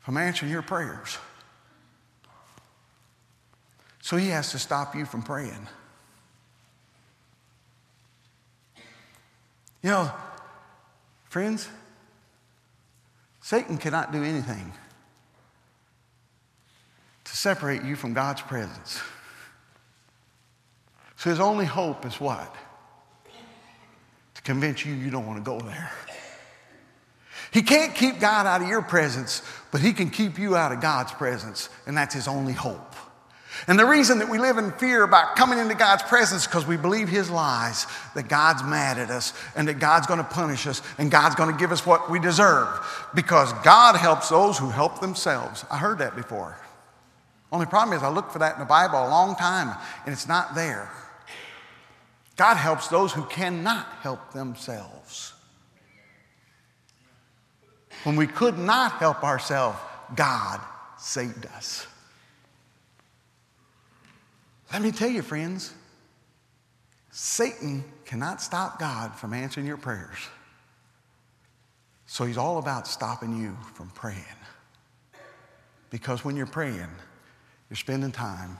[0.00, 1.16] from answering your prayers.
[4.02, 5.66] So he has to stop you from praying.
[9.82, 10.12] You know,
[11.30, 11.70] friends,
[13.40, 14.74] Satan cannot do anything
[17.26, 19.00] to separate you from God's presence.
[21.16, 22.54] So his only hope is what?
[24.34, 25.90] To convince you you don't want to go there.
[27.52, 30.80] He can't keep God out of your presence, but he can keep you out of
[30.80, 32.94] God's presence, and that's his only hope.
[33.66, 36.66] And the reason that we live in fear about coming into God's presence is because
[36.66, 40.66] we believe His lies that God's mad at us and that God's going to punish
[40.66, 42.68] us and God's going to give us what we deserve
[43.14, 45.64] because God helps those who help themselves.
[45.70, 46.56] I heard that before.
[47.56, 50.28] Only problem is, I looked for that in the Bible a long time and it's
[50.28, 50.90] not there.
[52.36, 55.32] God helps those who cannot help themselves.
[58.04, 59.78] When we could not help ourselves,
[60.14, 60.60] God
[60.98, 61.86] saved us.
[64.70, 65.72] Let me tell you, friends,
[67.10, 70.18] Satan cannot stop God from answering your prayers.
[72.04, 74.20] So he's all about stopping you from praying.
[75.88, 76.90] Because when you're praying,
[77.68, 78.58] you're spending time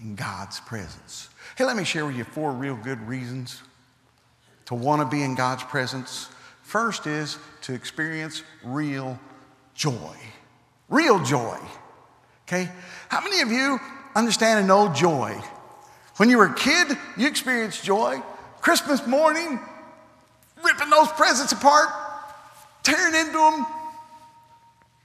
[0.00, 1.28] in God's presence.
[1.56, 3.62] Hey, let me share with you four real good reasons
[4.66, 6.28] to want to be in God's presence.
[6.62, 9.18] First is to experience real
[9.74, 10.16] joy.
[10.88, 11.58] Real joy.
[12.46, 12.70] Okay?
[13.08, 13.78] How many of you
[14.14, 15.40] understand and know joy?
[16.16, 18.20] When you were a kid, you experienced joy.
[18.60, 19.60] Christmas morning,
[20.62, 21.88] ripping those presents apart,
[22.82, 23.66] tearing into them.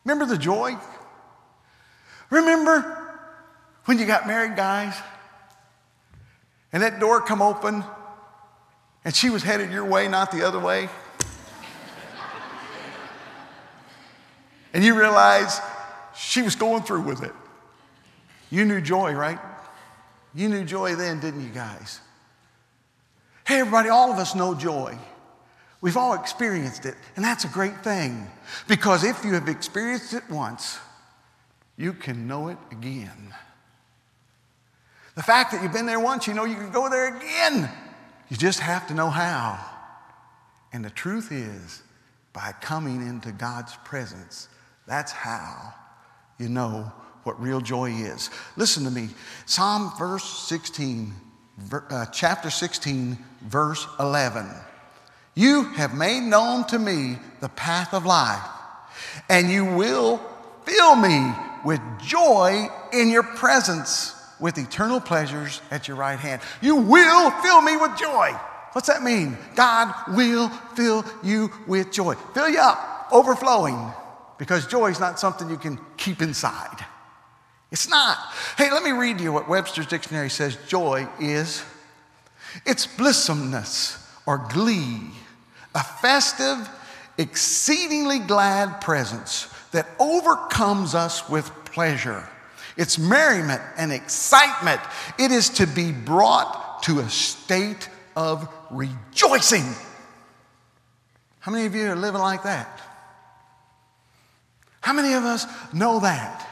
[0.05, 0.75] Remember the joy?
[2.29, 3.02] Remember
[3.85, 4.95] when you got married, guys,
[6.71, 7.83] and that door come open
[9.05, 10.89] and she was headed your way, not the other way?
[14.73, 15.59] and you realize
[16.15, 17.33] she was going through with it.
[18.49, 19.39] You knew joy, right?
[20.33, 21.99] You knew joy then, didn't you guys?
[23.45, 24.97] Hey, everybody, all of us know joy.
[25.81, 28.27] We've all experienced it, and that's a great thing.
[28.67, 30.79] Because if you have experienced it once,
[31.75, 33.33] you can know it again.
[35.15, 37.69] The fact that you've been there once, you know you can go there again.
[38.29, 39.63] You just have to know how.
[40.71, 41.83] And the truth is,
[42.33, 44.49] by coming into God's presence,
[44.87, 45.73] that's how
[46.39, 46.91] you know
[47.23, 48.31] what real joy is.
[48.57, 49.09] Listen to me.
[49.45, 51.13] Psalm verse 16,
[51.71, 54.49] uh, chapter 16, verse 11.
[55.35, 58.45] You have made known to me the path of life,
[59.29, 60.19] and you will
[60.65, 61.31] fill me
[61.63, 66.41] with joy in your presence with eternal pleasures at your right hand.
[66.61, 68.31] You will fill me with joy.
[68.73, 69.37] What's that mean?
[69.55, 72.15] God will fill you with joy.
[72.33, 73.91] Fill you up, overflowing,
[74.37, 76.83] because joy is not something you can keep inside.
[77.71, 78.17] It's not.
[78.57, 81.63] Hey, let me read you what Webster's dictionary says joy is.
[82.65, 85.01] It's blisssomeness or glee,
[85.73, 86.69] a festive,
[87.17, 92.27] exceedingly glad presence that overcomes us with pleasure.
[92.75, 94.81] It's merriment and excitement.
[95.19, 99.65] It is to be brought to a state of rejoicing.
[101.39, 102.81] How many of you are living like that?
[104.81, 106.49] How many of us know that?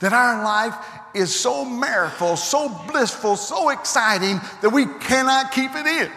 [0.00, 0.74] That our life
[1.14, 6.10] is so merriful, so blissful, so exciting that we cannot keep it in.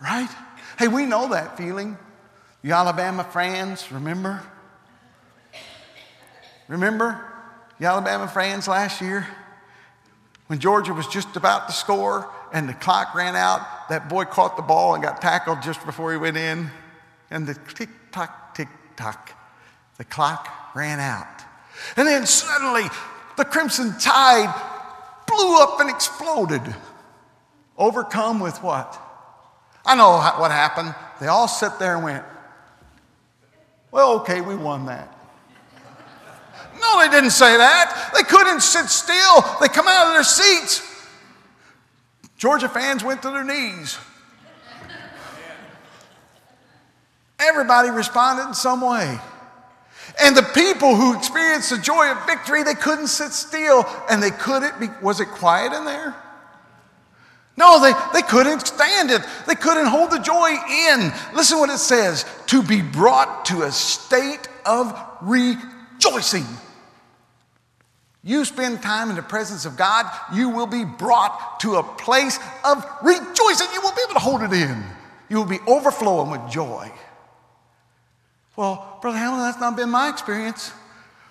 [0.00, 0.28] Right?
[0.78, 1.98] Hey, we know that feeling.
[2.62, 4.42] You Alabama fans, remember?
[6.68, 7.27] Remember
[7.78, 9.26] you Alabama fans last year?
[10.48, 14.56] When Georgia was just about to score and the clock ran out, that boy caught
[14.56, 16.70] the ball and got tackled just before he went in.
[17.30, 19.32] And the tick tock, tick tock,
[19.98, 21.26] the clock ran out.
[21.96, 22.84] And then suddenly
[23.36, 24.52] the Crimson Tide
[25.26, 26.62] blew up and exploded.
[27.76, 29.00] Overcome with what?
[29.84, 30.94] I know what happened.
[31.20, 32.24] They all sat there and went,
[33.90, 35.14] Well, okay, we won that.
[36.80, 38.10] No, they didn't say that.
[38.14, 39.44] They couldn't sit still.
[39.60, 40.82] They come out of their seats.
[42.36, 43.98] Georgia fans went to their knees.
[47.40, 49.18] Everybody responded in some way.
[50.20, 54.30] And the people who experienced the joy of victory, they couldn't sit still and they
[54.30, 56.14] couldn't be, was it quiet in there?
[57.56, 59.22] No, they, they couldn't stand it.
[59.46, 60.50] They couldn't hold the joy
[60.90, 61.12] in.
[61.34, 66.46] Listen what it says to be brought to a state of rejoicing.
[68.22, 72.38] You spend time in the presence of God, you will be brought to a place
[72.64, 73.68] of rejoicing.
[73.72, 74.82] You won't be able to hold it in.
[75.28, 76.90] You will be overflowing with joy.
[78.56, 80.72] Well, Brother Hamlin, that's not been my experience.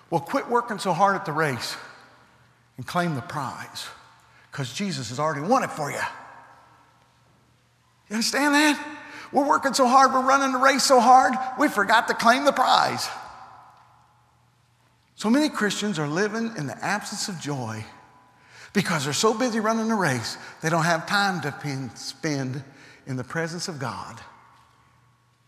[0.10, 1.76] Well, quit working so hard at the race
[2.78, 3.88] and claim the prize
[4.50, 5.98] because Jesus has already won it for you.
[8.10, 8.98] You understand that?
[9.34, 12.54] We're working so hard, we're running the race so hard, we forgot to claim the
[12.54, 13.10] prize.
[15.18, 17.84] So many Christians are living in the absence of joy
[18.74, 22.64] because they're so busy running the race, they don't have time to spend
[23.08, 24.20] in the presence of God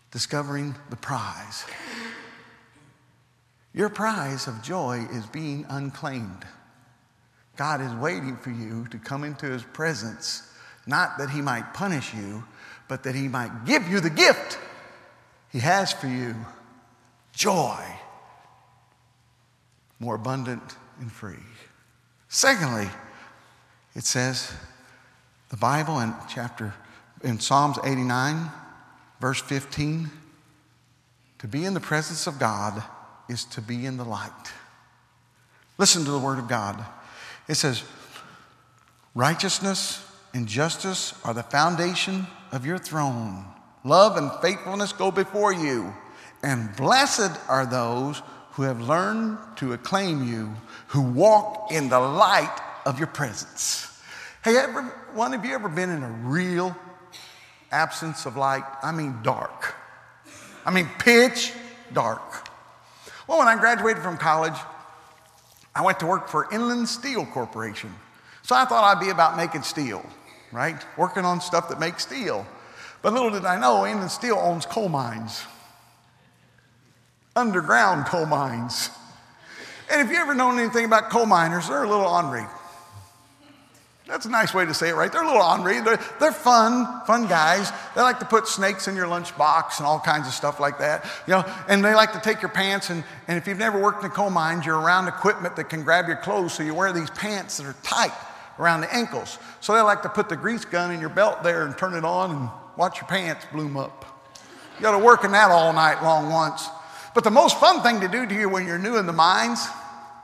[0.10, 1.66] discovering the prize.
[3.72, 6.46] Your prize of joy is being unclaimed.
[7.56, 10.52] God is waiting for you to come into his presence,
[10.88, 12.44] not that he might punish you,
[12.88, 14.58] but that he might give you the gift
[15.52, 16.36] he has for you
[17.34, 17.86] joy,
[20.00, 21.44] more abundant and free.
[22.30, 22.90] Secondly,
[23.96, 24.52] it says,
[25.50, 26.74] the Bible in chapter,
[27.24, 28.52] in Psalms 89,
[29.20, 30.10] verse 15,
[31.40, 32.84] to be in the presence of God
[33.28, 34.52] is to be in the light.
[35.78, 36.84] Listen to the word of God.
[37.48, 37.84] It says,
[39.16, 43.46] Righteousness and justice are the foundation of your throne.
[43.84, 45.94] Love and faithfulness go before you.
[46.44, 48.22] And blessed are those
[48.60, 50.54] who have learned to acclaim you,
[50.88, 53.88] who walk in the light of your presence.
[54.44, 54.82] Hey, ever,
[55.14, 56.76] one of you ever been in a real
[57.72, 58.66] absence of light?
[58.84, 59.76] I mean, dark.
[60.66, 61.54] I mean, pitch
[61.94, 62.50] dark.
[63.30, 64.60] Well, when I graduated from college,
[65.74, 67.96] I went to work for Inland Steel Corporation.
[68.42, 70.06] So I thought I'd be about making steel,
[70.52, 70.86] right?
[70.98, 72.46] Working on stuff that makes steel.
[73.04, 75.46] But little did I know, Inland Steel owns coal mines,
[77.40, 78.90] underground coal mines.
[79.92, 82.46] And if you ever known anything about coal miners, they're a little ornery.
[84.08, 85.12] That's a nice way to say it, right?
[85.12, 85.82] They're a little ornery.
[85.82, 87.72] They're, they're fun, fun guys.
[87.96, 91.06] They like to put snakes in your lunchbox and all kinds of stuff like that.
[91.28, 94.04] You know, and they like to take your pants, and, and if you've never worked
[94.04, 96.92] in a coal mine, you're around equipment that can grab your clothes, so you wear
[96.92, 98.14] these pants that are tight
[98.58, 99.38] around the ankles.
[99.62, 102.04] So they like to put the grease gun in your belt there and turn it
[102.04, 104.06] on and watch your pants bloom up.
[104.78, 106.68] You got to work in that all night long once.
[107.20, 109.60] But the most fun thing to do to you when you're new in the mines,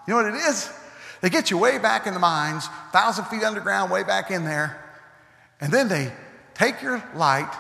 [0.08, 0.72] you know what it is?
[1.20, 4.82] They get you way back in the mines, thousand feet underground, way back in there,
[5.60, 6.14] and then they
[6.54, 7.54] take your light,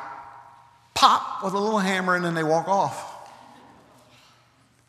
[0.94, 3.30] pop with a little hammer, and then they walk off.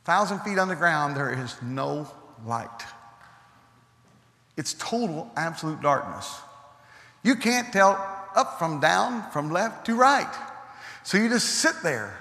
[0.05, 2.07] Thousand feet underground, there is no
[2.44, 2.84] light.
[4.57, 6.38] It's total, absolute darkness.
[7.24, 7.94] You can't tell
[8.36, 10.32] up from down, from left to right.
[11.03, 12.20] So you just sit there.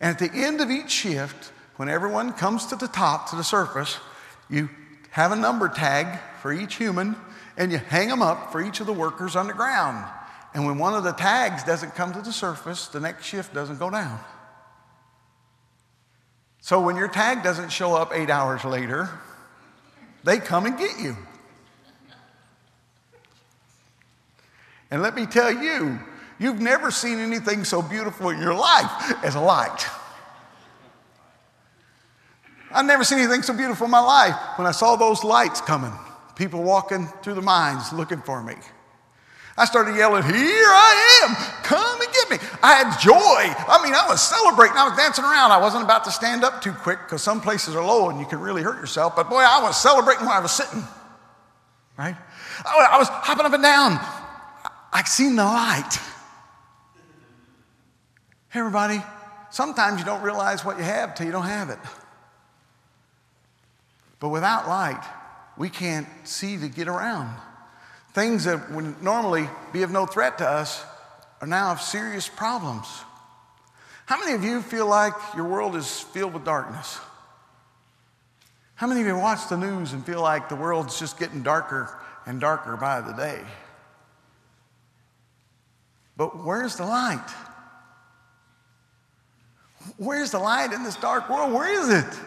[0.00, 3.44] And at the end of each shift, when everyone comes to the top, to the
[3.44, 3.98] surface,
[4.48, 4.68] you
[5.10, 7.16] have a number tag for each human
[7.56, 10.04] and you hang them up for each of the workers underground.
[10.54, 13.78] And when one of the tags doesn't come to the surface, the next shift doesn't
[13.78, 14.18] go down.
[16.60, 19.10] So when your tag doesn't show up eight hours later,
[20.22, 21.16] they come and get you.
[24.90, 25.98] And let me tell you,
[26.38, 29.86] you've never seen anything so beautiful in your life as a light.
[32.70, 35.92] I've never seen anything so beautiful in my life when I saw those lights coming,
[36.34, 38.54] people walking through the mines looking for me.
[39.56, 42.38] I started yelling, Here I am, come and get me.
[42.60, 43.14] I had joy.
[43.14, 45.52] I mean, I was celebrating, I was dancing around.
[45.52, 48.26] I wasn't about to stand up too quick because some places are low and you
[48.26, 49.14] can really hurt yourself.
[49.14, 50.82] But boy, I was celebrating when I was sitting,
[51.96, 52.16] right?
[52.66, 54.00] I was hopping up and down.
[54.92, 56.00] I seen the light.
[58.54, 59.02] Hey, everybody,
[59.50, 61.78] sometimes you don't realize what you have till you don't have it.
[64.20, 65.02] But without light,
[65.56, 67.34] we can't see to get around.
[68.12, 70.84] Things that would normally be of no threat to us
[71.40, 72.86] are now of serious problems.
[74.06, 77.00] How many of you feel like your world is filled with darkness?
[78.76, 81.90] How many of you watch the news and feel like the world's just getting darker
[82.24, 83.40] and darker by the day?
[86.16, 87.28] But where's the light?
[89.96, 91.52] Where's the light in this dark world?
[91.52, 92.20] Where is it?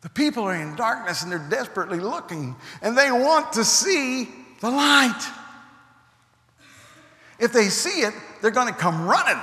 [0.00, 4.28] The people are in darkness and they're desperately looking and they want to see
[4.60, 5.30] the light.
[7.38, 9.42] If they see it, they're going to come running.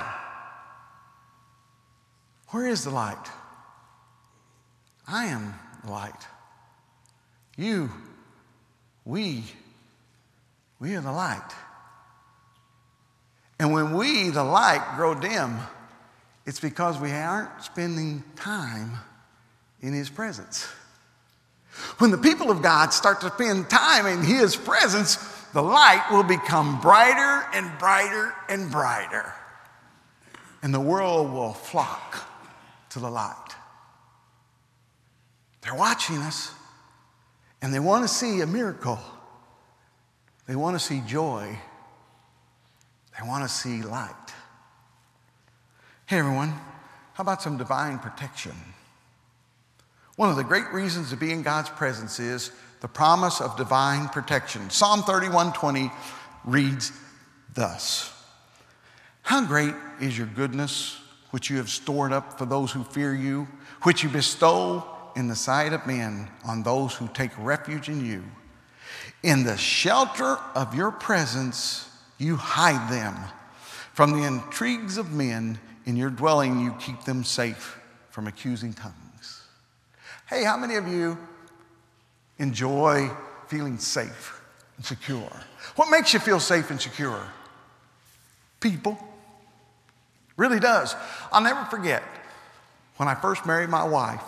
[2.48, 3.28] Where is the light?
[5.06, 6.26] I am the light.
[7.56, 7.90] You,
[9.04, 9.44] we,
[10.78, 11.50] we are the light.
[13.58, 15.58] And when we, the light, grow dim,
[16.46, 18.92] it's because we aren't spending time
[19.80, 20.68] in His presence.
[21.98, 25.16] When the people of God start to spend time in His presence,
[25.52, 29.32] the light will become brighter and brighter and brighter.
[30.62, 32.28] And the world will flock
[32.90, 33.36] to the light.
[35.62, 36.52] They're watching us
[37.62, 38.98] and they want to see a miracle.
[40.46, 41.56] They want to see joy.
[43.18, 44.10] They want to see light.
[46.06, 46.50] Hey, everyone,
[47.14, 48.52] how about some divine protection?
[50.16, 52.50] One of the great reasons to be in God's presence is
[52.80, 54.68] the promise of divine protection.
[54.68, 55.90] Psalm 31:20
[56.44, 56.92] reads
[57.54, 58.12] thus:
[59.22, 60.98] How great is your goodness,
[61.30, 63.46] which you have stored up for those who fear you,
[63.82, 64.84] which you bestow
[65.14, 68.24] in the sight of men on those who take refuge in you.
[69.22, 71.88] In the shelter of your presence,
[72.18, 73.16] you hide them.
[73.94, 77.78] From the intrigues of men, in your dwelling, you keep them safe
[78.10, 79.42] from accusing tongues.
[80.28, 81.18] Hey, how many of you
[82.38, 83.10] enjoy
[83.48, 84.40] feeling safe
[84.76, 85.30] and secure?
[85.76, 87.20] What makes you feel safe and secure?
[88.60, 88.98] People.
[90.36, 90.94] Really does.
[91.30, 92.02] I'll never forget
[92.96, 94.22] when I first married my wife.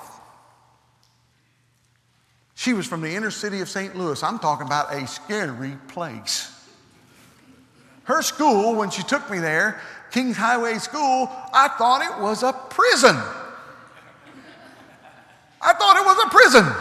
[2.54, 3.96] She was from the inner city of St.
[3.96, 4.22] Louis.
[4.22, 6.50] I'm talking about a scary place.
[8.04, 9.80] Her school, when she took me there,
[10.14, 13.16] Kings Highway School, I thought it was a prison.
[15.60, 16.72] I thought it was a prison.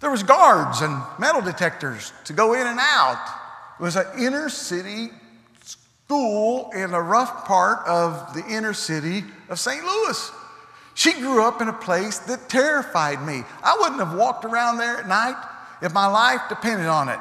[0.00, 3.26] There was guards and metal detectors to go in and out.
[3.80, 5.08] It was an inner city
[5.64, 9.82] school in a rough part of the inner city of St.
[9.82, 10.30] Louis.
[10.92, 13.42] She grew up in a place that terrified me.
[13.64, 15.42] I wouldn't have walked around there at night
[15.80, 17.20] if my life depended on it.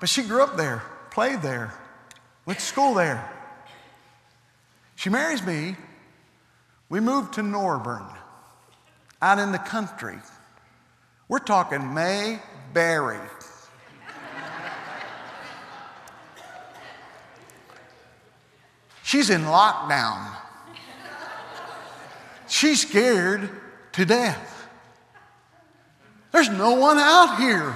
[0.00, 1.72] But she grew up there, played there,
[2.44, 3.26] went to school there.
[5.02, 5.74] She marries me.
[6.88, 8.06] We move to Norburn,
[9.20, 10.16] out in the country.
[11.26, 13.18] We're talking Mayberry.
[19.02, 20.36] She's in lockdown.
[22.46, 23.50] She's scared
[23.94, 24.68] to death.
[26.30, 27.74] There's no one out here.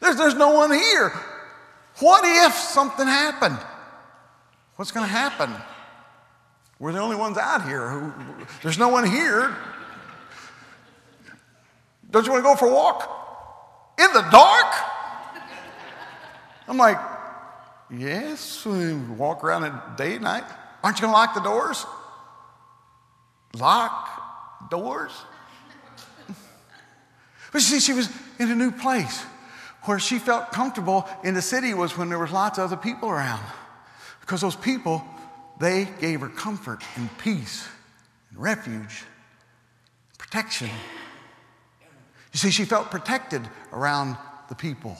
[0.00, 1.10] There's, there's no one here.
[2.00, 3.60] What if something happened?
[4.80, 5.54] What's going to happen?
[6.78, 7.90] We're the only ones out here.
[7.90, 8.14] Who,
[8.62, 9.54] there's no one here.
[12.10, 13.98] Don't you want to go for a walk?
[13.98, 14.74] In the dark?
[16.66, 16.96] I'm like,
[17.90, 20.44] yes, we walk around at day and night.
[20.82, 21.84] Aren't you going to lock the doors?
[23.58, 25.12] Lock doors?
[27.52, 28.08] But see, she was
[28.38, 29.26] in a new place
[29.82, 33.10] where she felt comfortable in the city was when there was lots of other people
[33.10, 33.44] around.
[34.30, 35.04] Because those people,
[35.58, 37.66] they gave her comfort and peace
[38.30, 39.02] and refuge,
[40.18, 40.70] protection.
[42.32, 44.16] You see, she felt protected around
[44.48, 44.96] the people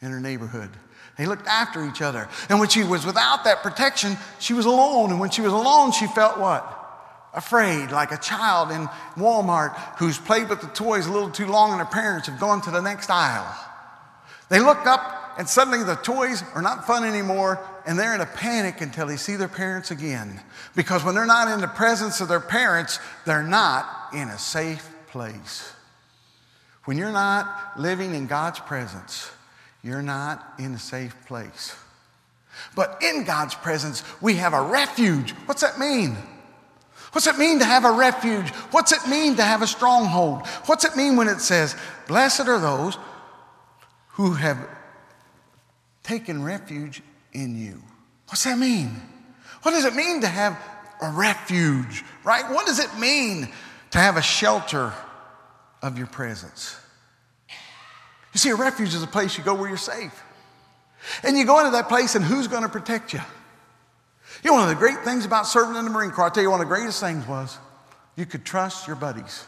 [0.00, 0.70] in her neighborhood.
[1.18, 2.28] They looked after each other.
[2.48, 5.10] And when she was without that protection, she was alone.
[5.10, 6.62] And when she was alone, she felt what?
[7.34, 8.86] Afraid, like a child in
[9.16, 12.62] Walmart who's played with the toys a little too long and her parents have gone
[12.62, 13.52] to the next aisle.
[14.48, 18.26] They look up and suddenly the toys are not fun anymore and they're in a
[18.26, 20.40] panic until they see their parents again.
[20.74, 24.88] Because when they're not in the presence of their parents, they're not in a safe
[25.08, 25.72] place.
[26.84, 29.30] When you're not living in God's presence,
[29.82, 31.74] you're not in a safe place.
[32.74, 35.32] But in God's presence, we have a refuge.
[35.46, 36.16] What's that mean?
[37.12, 38.48] What's it mean to have a refuge?
[38.72, 40.46] What's it mean to have a stronghold?
[40.66, 41.76] What's it mean when it says,
[42.08, 42.98] Blessed are those
[44.08, 44.58] who have
[46.04, 47.02] taken refuge
[47.32, 47.82] in you?
[48.28, 48.94] What's that mean?
[49.62, 50.56] What does it mean to have
[51.02, 52.48] a refuge, right?
[52.52, 53.48] What does it mean
[53.90, 54.92] to have a shelter
[55.82, 56.76] of your presence?
[57.48, 60.22] You see, a refuge is a place you go where you're safe.
[61.22, 63.20] And you go into that place, and who's going to protect you?
[64.42, 66.42] You know, one of the great things about serving in the Marine Corps, I'll tell
[66.42, 67.58] you one of the greatest things was
[68.16, 69.46] you could trust your buddies.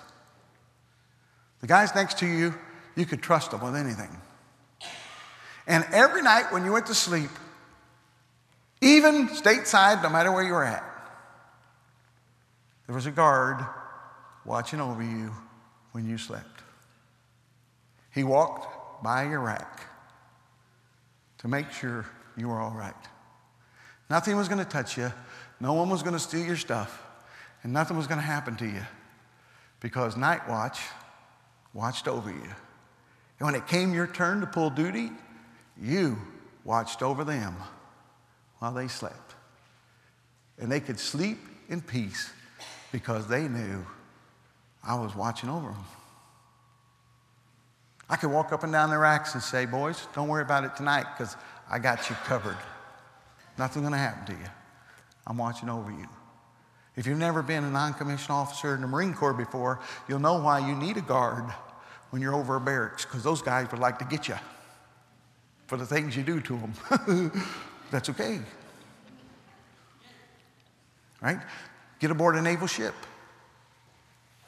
[1.60, 2.54] The guys next to you,
[2.94, 4.10] you could trust them with anything.
[5.66, 7.30] And every night when you went to sleep,
[8.80, 10.84] even stateside, no matter where you were at,
[12.86, 13.64] there was a guard
[14.44, 15.32] watching over you
[15.92, 16.62] when you slept.
[18.14, 19.80] He walked by your rack
[21.38, 22.06] to make sure
[22.36, 22.94] you were all right.
[24.08, 25.12] Nothing was going to touch you,
[25.58, 27.02] no one was going to steal your stuff,
[27.62, 28.82] and nothing was going to happen to you
[29.80, 30.80] because Night Watch
[31.74, 32.54] watched over you.
[33.38, 35.10] And when it came your turn to pull duty,
[35.80, 36.18] you
[36.64, 37.56] watched over them
[38.58, 39.34] while they slept.
[40.58, 42.30] And they could sleep in peace
[42.92, 43.84] because they knew
[44.82, 45.84] I was watching over them.
[48.08, 50.76] I could walk up and down the racks and say, Boys, don't worry about it
[50.76, 51.36] tonight because
[51.68, 52.56] I got you covered.
[53.58, 54.48] Nothing's going to happen to you.
[55.26, 56.08] I'm watching over you.
[56.94, 60.40] If you've never been a non commissioned officer in the Marine Corps before, you'll know
[60.40, 61.44] why you need a guard
[62.10, 64.36] when you're over a barracks because those guys would like to get you
[65.66, 67.32] for the things you do to them.
[67.90, 68.40] That's okay.
[71.20, 71.38] right?
[71.98, 72.94] Get aboard a naval ship.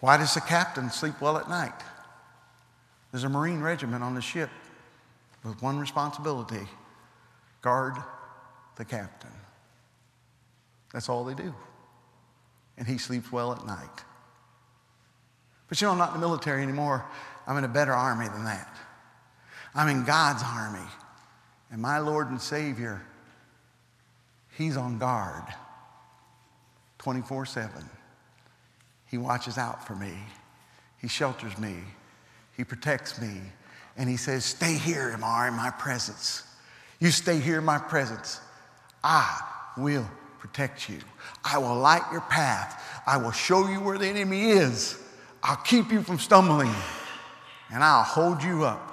[0.00, 1.82] Why does the captain sleep well at night?
[3.10, 4.50] There's a Marine regiment on the ship
[5.44, 6.66] with one responsibility
[7.62, 7.94] guard
[8.76, 9.30] the captain.
[10.92, 11.54] That's all they do.
[12.76, 14.04] And he sleeps well at night.
[15.68, 17.04] But you know, I'm not in the military anymore.
[17.46, 18.74] I'm in a better army than that.
[19.74, 20.86] I'm in God's army.
[21.70, 23.02] And my Lord and Savior,
[24.56, 25.44] He's on guard
[26.98, 27.70] 24 7.
[29.06, 30.14] He watches out for me,
[31.00, 31.76] He shelters me,
[32.56, 33.40] He protects me.
[33.96, 36.44] And He says, Stay here, Amar, in my presence.
[37.00, 38.40] You stay here in my presence.
[39.02, 39.40] I
[39.76, 40.08] will
[40.38, 40.98] protect you.
[41.44, 43.02] I will light your path.
[43.06, 45.00] I will show you where the enemy is.
[45.42, 46.72] I'll keep you from stumbling.
[47.72, 48.87] And I'll hold you up.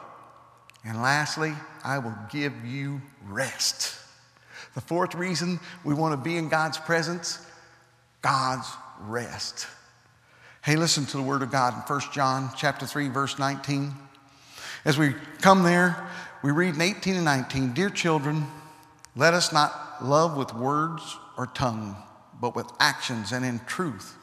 [0.85, 3.97] And lastly, I will give you rest.
[4.75, 7.39] The fourth reason we want to be in God's presence
[8.21, 8.67] God's
[9.01, 9.67] rest.
[10.63, 13.93] Hey, listen to the word of God in 1 John chapter 3 verse 19.
[14.83, 16.07] As we come there,
[16.43, 18.51] we read in 18 and 19, "Dear children,
[19.15, 21.95] let us not love with words or tongue,
[22.39, 24.15] but with actions and in truth.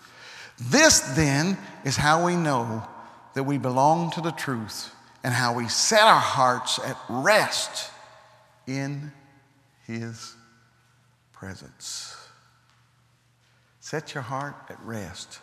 [0.59, 2.87] This then is how we know
[3.35, 4.91] that we belong to the truth
[5.25, 7.91] and how we set our hearts at rest
[8.67, 9.13] in
[9.87, 10.35] His
[11.33, 12.17] presence.
[13.81, 15.39] Set your heart at rest.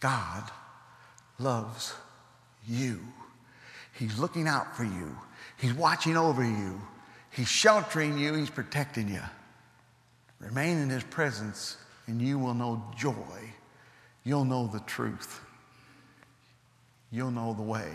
[0.00, 0.44] God
[1.38, 1.94] loves
[2.66, 3.00] you.
[3.98, 5.16] He's looking out for you.
[5.58, 6.80] He's watching over you.
[7.30, 8.34] He's sheltering you.
[8.34, 9.22] He's protecting you.
[10.40, 11.76] Remain in His presence,
[12.06, 13.14] and you will know joy.
[14.24, 15.40] You'll know the truth.
[17.10, 17.90] You'll know the way.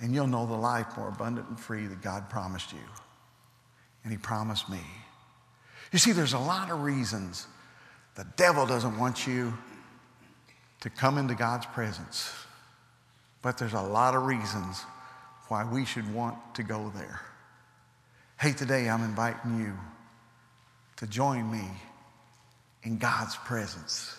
[0.00, 2.78] And you'll know the life more abundant and free that God promised you.
[4.04, 4.80] And He promised me.
[5.92, 7.46] You see, there's a lot of reasons
[8.14, 9.56] the devil doesn't want you
[10.80, 12.32] to come into God's presence.
[13.42, 14.82] But there's a lot of reasons
[15.48, 17.20] why we should want to go there.
[18.38, 19.72] Hey, today I'm inviting you
[20.96, 21.64] to join me
[22.82, 24.18] in God's presence.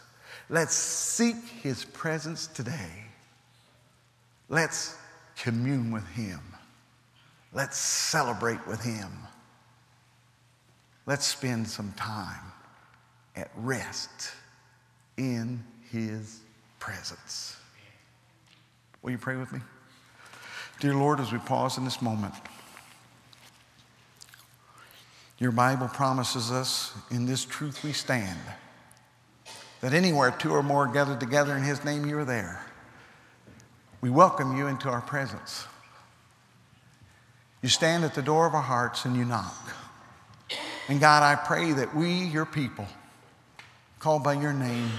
[0.50, 3.06] Let's seek his presence today.
[4.48, 4.98] Let's
[5.42, 6.40] commune with him.
[7.54, 9.10] Let's celebrate with him.
[11.06, 12.52] Let's spend some time
[13.36, 14.32] at rest
[15.18, 16.42] in his
[16.80, 17.58] presence.
[19.02, 19.60] Will you pray with me?
[20.80, 22.34] Dear Lord, as we pause in this moment,
[25.40, 28.40] your Bible promises us in this truth we stand
[29.82, 32.62] that anywhere two or more gathered together in His name, you are there.
[34.02, 35.66] We welcome you into our presence.
[37.62, 39.74] You stand at the door of our hearts and you knock.
[40.88, 42.88] And God, I pray that we, your people,
[44.00, 44.90] called by your name,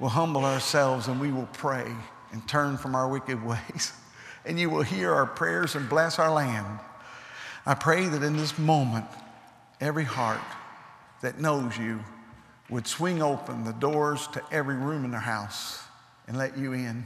[0.00, 1.86] will humble ourselves and we will pray
[2.32, 3.92] and turn from our wicked ways.
[4.46, 6.80] And you will hear our prayers and bless our land.
[7.66, 9.04] I pray that in this moment,
[9.82, 10.40] every heart
[11.20, 12.00] that knows you
[12.70, 15.82] would swing open the doors to every room in their house
[16.26, 17.04] and let you in.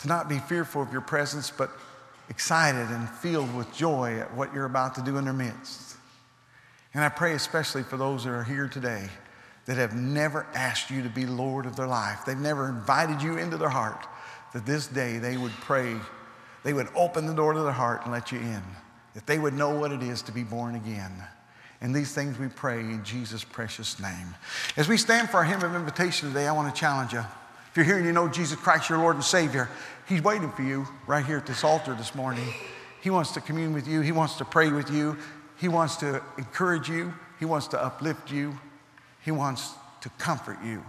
[0.00, 1.70] To not be fearful of your presence, but
[2.28, 5.96] excited and filled with joy at what you're about to do in their midst.
[6.94, 9.08] And I pray especially for those that are here today
[9.66, 12.24] that have never asked you to be Lord of their life.
[12.24, 14.06] They've never invited you into their heart,
[14.54, 15.96] that this day they would pray,
[16.64, 18.62] they would open the door to their heart and let you in,
[19.14, 21.12] that they would know what it is to be born again.
[21.80, 24.34] And these things we pray in Jesus' precious name.
[24.76, 27.24] As we stand for our hymn of invitation today, I want to challenge you.
[27.70, 29.68] If you're here and you know Jesus Christ, your Lord and Savior,
[30.08, 32.52] He's waiting for you right here at this altar this morning.
[33.00, 35.16] He wants to commune with you, He wants to pray with you,
[35.56, 38.58] He wants to encourage you, He wants to uplift you,
[39.24, 40.84] He wants to comfort you.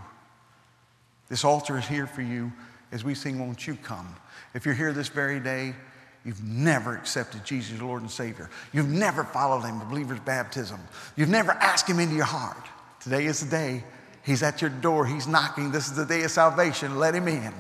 [1.30, 2.52] This altar is here for you
[2.92, 4.16] as we sing, Won't You Come?
[4.56, 5.76] If you're here this very day,
[6.24, 8.50] You've never accepted Jesus, your Lord and Savior.
[8.74, 10.80] You've never followed Him, the believer's baptism.
[11.16, 12.64] You've never asked Him into your heart.
[13.00, 13.84] Today is the day.
[14.24, 15.06] He's at your door.
[15.06, 15.72] He's knocking.
[15.72, 17.00] This is the day of salvation.
[17.00, 17.54] Let Him in.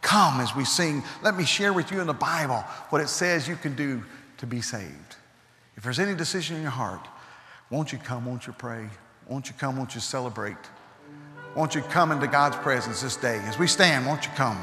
[0.00, 1.02] Come as we sing.
[1.22, 4.04] Let me share with you in the Bible what it says you can do
[4.38, 5.16] to be saved.
[5.76, 7.06] If there's any decision in your heart,
[7.70, 8.26] won't you come?
[8.26, 8.88] Won't you pray?
[9.28, 9.76] Won't you come?
[9.76, 10.56] Won't you celebrate?
[11.54, 13.38] Won't you come into God's presence this day?
[13.44, 14.62] As we stand, won't you come?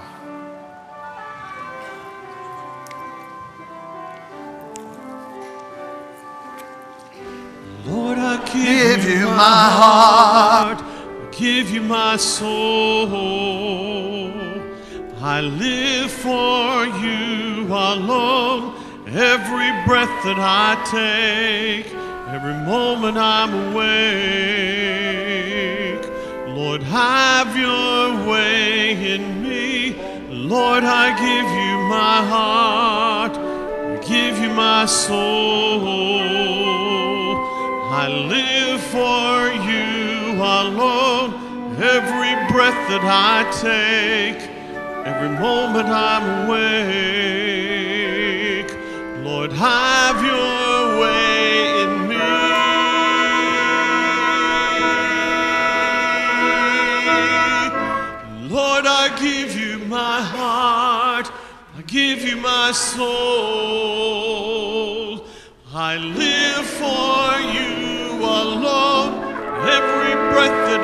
[7.86, 10.55] Lord, I give, you my heart.
[11.46, 13.08] Give you my soul.
[15.22, 18.74] I live for you alone.
[19.06, 21.88] Every breath that I take
[22.36, 23.86] every moment I'm awake.
[26.58, 29.94] Lord, have your way in me.
[30.32, 35.82] Lord, I give you my heart, I give you my soul.
[38.02, 41.34] I live for you alone.
[41.78, 44.40] Every breath that I take,
[45.06, 47.56] every moment I'm awake.
[49.24, 52.16] Lord, have your way in me.
[58.56, 61.30] Lord, I give you my heart,
[61.78, 63.66] I give you my soul.
[65.74, 66.85] I live for
[70.36, 70.75] breath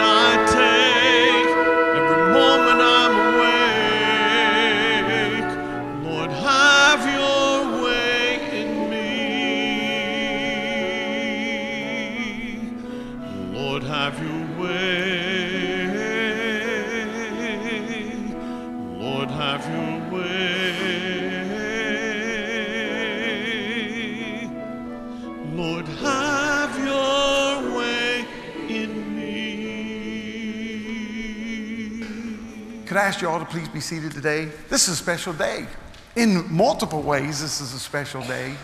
[33.11, 34.45] ask you all to please be seated today?
[34.69, 35.67] This is a special day.
[36.15, 38.55] In multiple ways, this is a special day.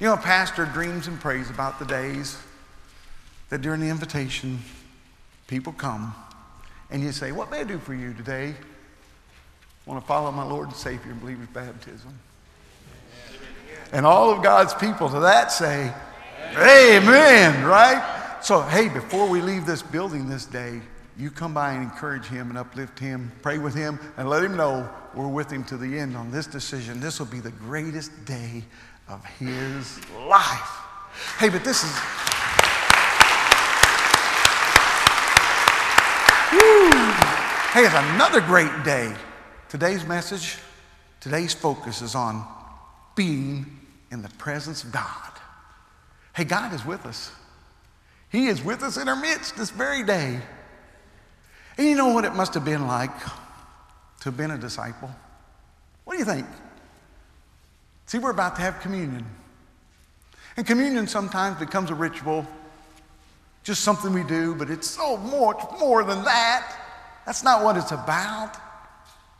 [0.00, 2.36] You know, a pastor dreams and prays about the days
[3.50, 4.58] that during the invitation,
[5.46, 6.12] people come
[6.90, 8.48] and you say, What may I do for you today?
[8.48, 12.18] I want to follow my Lord and Savior and believe his baptism.
[13.92, 15.92] And all of God's people to that say,
[16.56, 18.38] Amen, right?
[18.42, 20.80] So, hey, before we leave this building this day,
[21.18, 24.56] you come by and encourage him and uplift him, pray with him, and let him
[24.56, 27.00] know we're with him to the end on this decision.
[27.00, 28.62] This will be the greatest day
[29.08, 29.98] of his
[30.28, 30.70] life.
[31.38, 31.90] Hey, but this is.
[36.52, 36.90] Woo.
[37.72, 39.12] Hey, it's another great day.
[39.68, 40.56] Today's message,
[41.20, 42.46] today's focus is on
[43.16, 43.66] being
[44.12, 45.32] in the presence of God.
[46.36, 47.32] Hey, God is with us.
[48.30, 50.40] He is with us in our midst this very day.
[51.78, 55.10] And you know what it must have been like to have been a disciple?
[56.04, 56.46] What do you think?
[58.06, 59.24] See, we're about to have communion.
[60.56, 62.44] And communion sometimes becomes a ritual,
[63.62, 66.74] just something we do, but it's so much more than that.
[67.24, 68.56] That's not what it's about.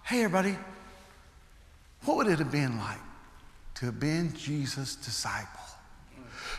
[0.04, 0.56] Hey, everybody,
[2.04, 3.00] what would it have been like
[3.76, 5.48] to have been Jesus' disciple?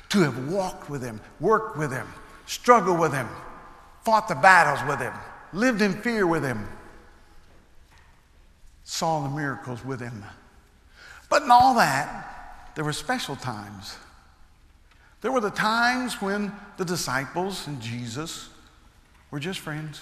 [0.09, 2.07] To have walked with him, worked with him,
[2.47, 3.30] struggled with him,
[4.03, 5.13] fought the battles with him,
[5.54, 6.68] lived in fear with him,
[8.84, 10.24] saw the miracles with him.
[11.30, 13.97] But in all that, there were special times.
[15.22, 18.50] There were the times when the disciples and Jesus
[19.32, 20.01] were just friends.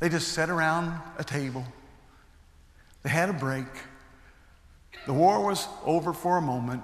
[0.00, 1.64] They just sat around a table.
[3.02, 3.66] They had a break.
[5.06, 6.82] The war was over for a moment,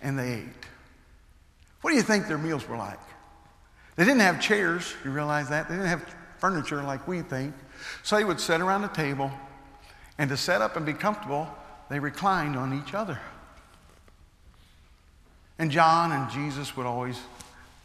[0.00, 0.64] and they ate.
[1.80, 3.00] What do you think their meals were like?
[3.98, 5.68] They didn't have chairs, you realize that?
[5.68, 7.52] They didn't have furniture like we think.
[8.04, 9.28] So they would sit around a table,
[10.18, 11.48] and to set up and be comfortable,
[11.90, 13.18] they reclined on each other.
[15.58, 17.18] And John and Jesus would always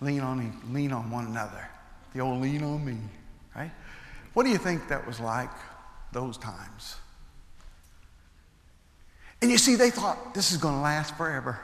[0.02, 1.68] lean on, lean on one another.
[2.14, 2.98] The old lean on me,
[3.56, 3.72] right?
[4.36, 5.50] What do you think that was like
[6.12, 6.96] those times?
[9.42, 11.60] And you see, they thought this is going to last forever.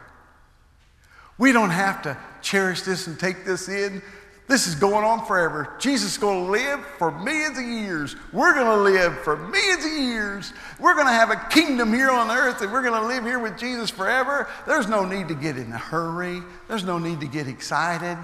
[1.38, 4.01] We don't have to cherish this and take this in.
[4.49, 5.76] This is going on forever.
[5.77, 8.15] Jesus is going to live for millions of years.
[8.34, 10.53] We're going to live for millions of years.
[10.80, 13.38] We're going to have a kingdom here on earth and we're going to live here
[13.38, 14.49] with Jesus forever.
[14.65, 18.17] There's no need to get in a hurry, there's no need to get excited.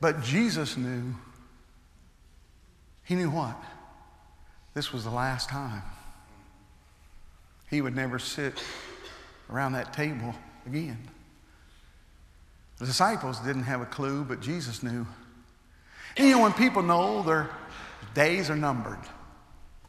[0.00, 1.16] But Jesus knew.
[3.02, 3.60] He knew what?
[4.74, 5.82] This was the last time.
[7.70, 8.62] He would never sit
[9.50, 10.32] around that table
[10.64, 11.08] again.
[12.78, 15.06] The disciples didn't have a clue, but Jesus knew.
[16.16, 17.50] And you know, when people know their
[18.14, 18.98] days are numbered,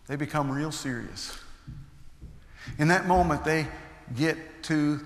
[0.07, 1.37] they become real serious.
[2.77, 3.67] In that moment, they
[4.15, 4.99] get to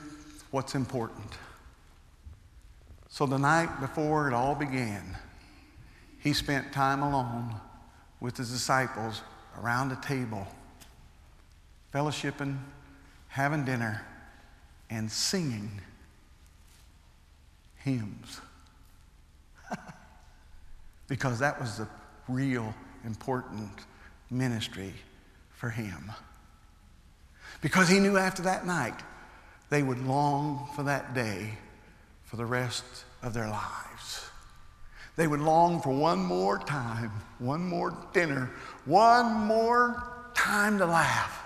[0.51, 1.31] what's important.
[3.09, 5.17] So the night before it all began,
[6.19, 7.55] he spent time alone
[8.19, 9.21] with his disciples
[9.59, 10.47] around a table,
[11.93, 12.57] fellowshipping,
[13.27, 14.05] having dinner,
[14.89, 15.81] and singing
[17.83, 18.41] hymns.
[21.07, 21.87] because that was the
[22.27, 22.73] real
[23.05, 23.69] important
[24.29, 24.93] ministry
[25.51, 26.11] for him.
[27.61, 28.99] Because he knew after that night
[29.69, 31.57] they would long for that day
[32.23, 32.85] for the rest
[33.21, 34.25] of their lives.
[35.15, 38.49] They would long for one more time, one more dinner,
[38.85, 40.03] one more
[40.33, 41.43] time to laugh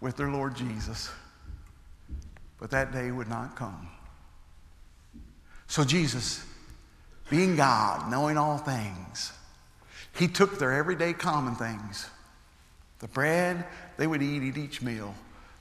[0.00, 1.10] with their Lord Jesus.
[2.58, 3.88] But that day would not come.
[5.68, 6.44] So Jesus,
[7.30, 9.32] being God, knowing all things,
[10.16, 12.08] he took their everyday common things
[12.98, 13.66] the bread
[13.98, 15.14] they would eat at each meal,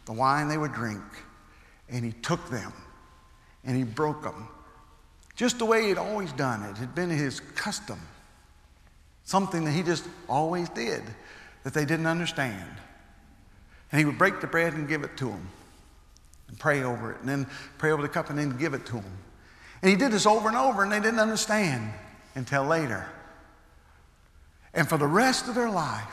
[0.06, 1.04] the wine they would drink,
[1.90, 2.72] and he took them
[3.66, 4.48] and he broke them
[5.36, 6.72] just the way he'd always done it.
[6.72, 8.00] It had been his custom,
[9.26, 11.04] something that he just always did
[11.64, 12.72] that they didn't understand.
[13.92, 15.50] And he would break the bread and give it to them
[16.48, 18.94] and pray over it, and then pray over the cup and then give it to
[18.94, 19.18] them.
[19.86, 21.94] And he did this over and over, and they didn't understand
[22.34, 23.06] until later.
[24.74, 26.12] And for the rest of their life,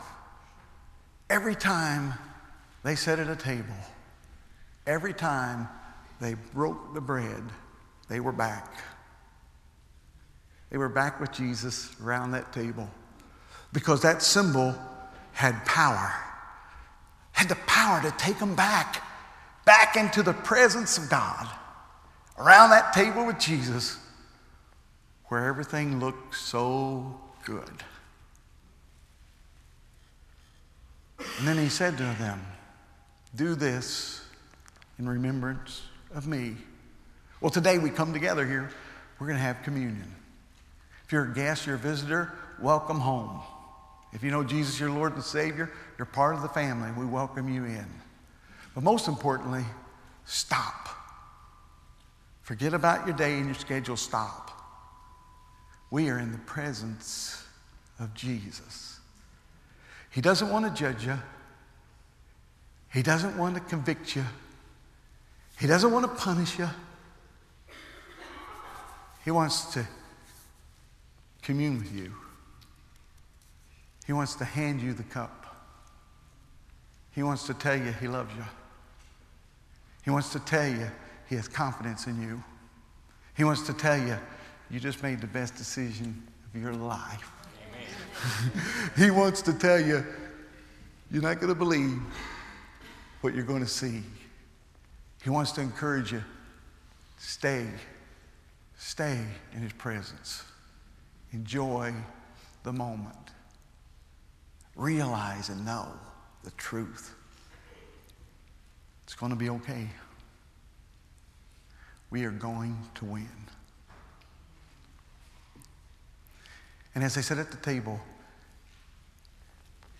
[1.30, 2.12] every time
[2.82, 3.72] they sat at a table,
[4.86, 5.70] every time
[6.20, 7.42] they broke the bread,
[8.10, 8.74] they were back.
[10.68, 12.90] They were back with Jesus around that table
[13.72, 14.74] because that symbol
[15.32, 16.12] had power,
[17.30, 19.02] had the power to take them back,
[19.64, 21.48] back into the presence of God,
[22.38, 23.98] around that table with Jesus
[25.26, 27.82] where everything looked so good.
[31.38, 32.44] And then he said to them,
[33.34, 34.24] Do this
[34.98, 35.82] in remembrance
[36.14, 36.56] of me.
[37.40, 38.70] Well, today we come together here,
[39.18, 40.14] we're going to have communion.
[41.04, 43.40] If you're a guest, you're a visitor, welcome home.
[44.12, 46.90] If you know Jesus, your Lord and Savior, you're part of the family.
[46.92, 47.86] We welcome you in.
[48.74, 49.64] But most importantly,
[50.24, 50.88] stop.
[52.52, 53.96] Forget about your day and your schedule.
[53.96, 54.50] Stop.
[55.90, 57.42] We are in the presence
[57.98, 59.00] of Jesus.
[60.10, 61.18] He doesn't want to judge you.
[62.92, 64.24] He doesn't want to convict you.
[65.58, 66.68] He doesn't want to punish you.
[69.24, 69.88] He wants to
[71.40, 72.12] commune with you.
[74.06, 75.56] He wants to hand you the cup.
[77.12, 78.44] He wants to tell you he loves you.
[80.04, 80.90] He wants to tell you
[81.28, 82.42] he has confidence in you.
[83.36, 84.18] He wants to tell you
[84.70, 86.22] you just made the best decision
[86.54, 87.30] of your life.
[88.96, 90.04] he wants to tell you,
[91.10, 92.00] you're not going to believe
[93.20, 94.02] what you're going to see.
[95.22, 96.22] He wants to encourage you,
[97.18, 97.66] stay,
[98.76, 99.18] stay
[99.54, 100.42] in His presence.
[101.32, 101.92] Enjoy
[102.62, 103.16] the moment.
[104.74, 105.88] Realize and know
[106.44, 107.14] the truth.
[109.04, 109.88] It's going to be okay.
[112.12, 113.26] We are going to win.
[116.94, 117.98] And as I sat at the table,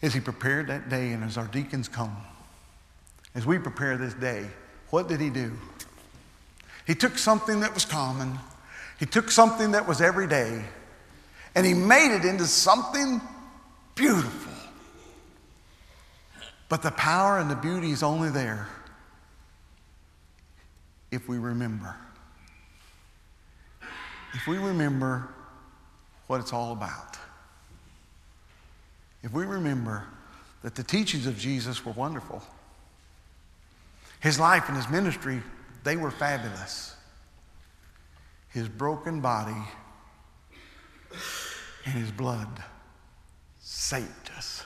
[0.02, 2.14] as he prepared that day and as our deacons come,
[3.34, 4.47] as we prepare this day,
[4.90, 5.52] what did he do?
[6.86, 8.39] He took something that was common,
[9.01, 10.62] he took something that was everyday,
[11.55, 13.22] and he made it into something
[13.94, 14.52] beautiful.
[16.68, 18.68] But the power and the beauty is only there
[21.12, 21.94] if we remember.
[24.34, 25.28] If we remember
[26.26, 27.18] what it's all about.
[29.22, 30.05] If we remember
[30.62, 32.43] that the teachings of Jesus were wonderful,
[34.20, 35.43] his life and his ministry,
[35.84, 36.97] they were fabulous.
[38.48, 39.56] His broken body
[41.84, 42.62] and his blood
[43.60, 44.64] saved us.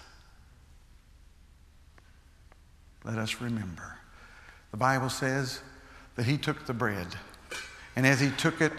[3.05, 3.99] Let us remember.
[4.71, 5.61] The Bible says
[6.17, 7.07] that he took the bread,
[7.95, 8.73] and as he took it,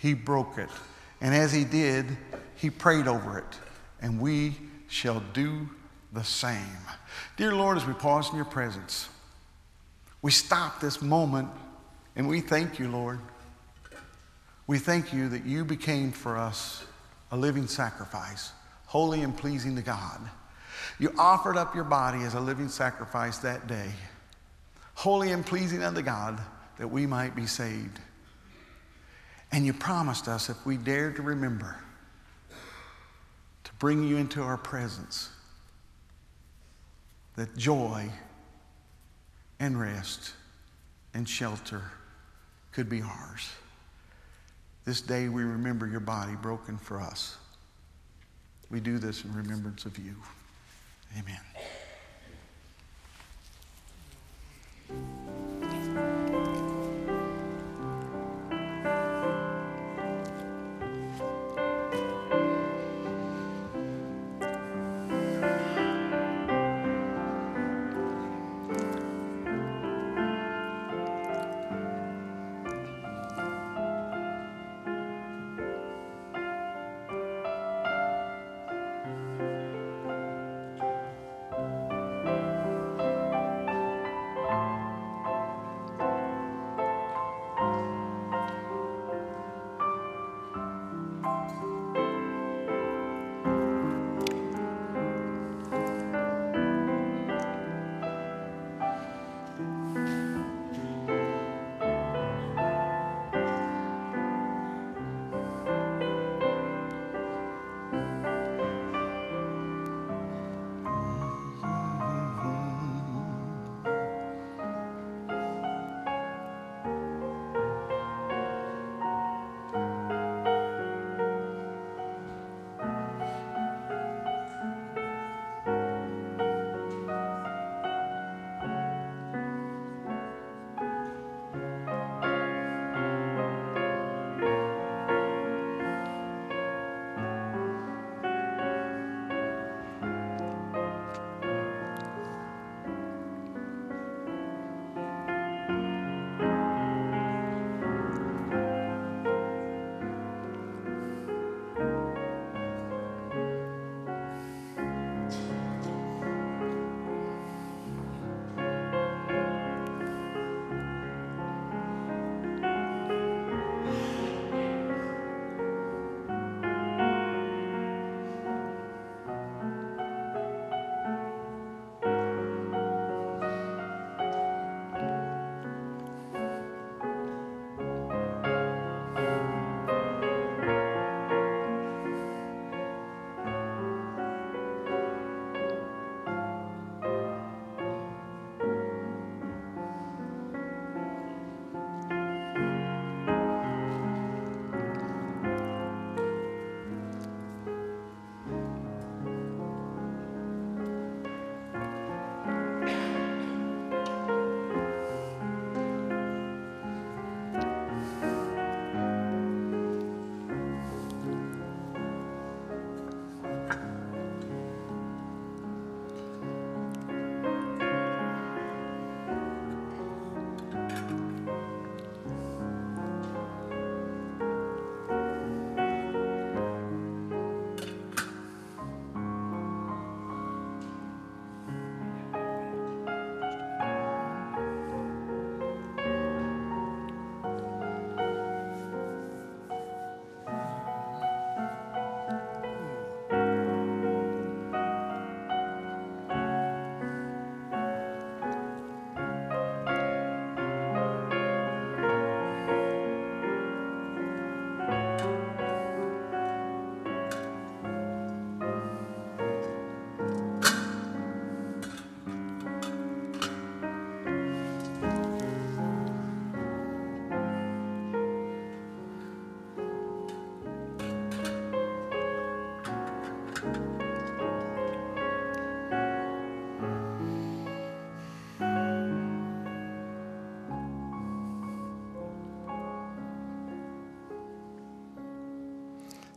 [0.00, 0.68] he broke it.
[1.20, 2.18] And as he did,
[2.56, 3.58] he prayed over it.
[4.02, 4.54] And we
[4.88, 5.68] shall do
[6.12, 6.78] the same.
[7.38, 9.08] Dear Lord, as we pause in your presence,
[10.20, 11.48] we stop this moment
[12.16, 13.18] and we thank you, Lord.
[14.66, 16.84] We thank you that you became for us
[17.32, 18.52] a living sacrifice,
[18.86, 20.20] holy and pleasing to God.
[20.98, 23.90] You offered up your body as a living sacrifice that day,
[24.94, 26.40] holy and pleasing unto God,
[26.78, 28.00] that we might be saved.
[29.52, 31.76] And you promised us if we dared to remember
[33.64, 35.30] to bring you into our presence,
[37.36, 38.10] that joy
[39.60, 40.32] and rest
[41.14, 41.82] and shelter
[42.72, 43.48] could be ours.
[44.84, 47.36] This day we remember your body broken for us.
[48.70, 50.14] We do this in remembrance of you.
[51.16, 51.40] Amen.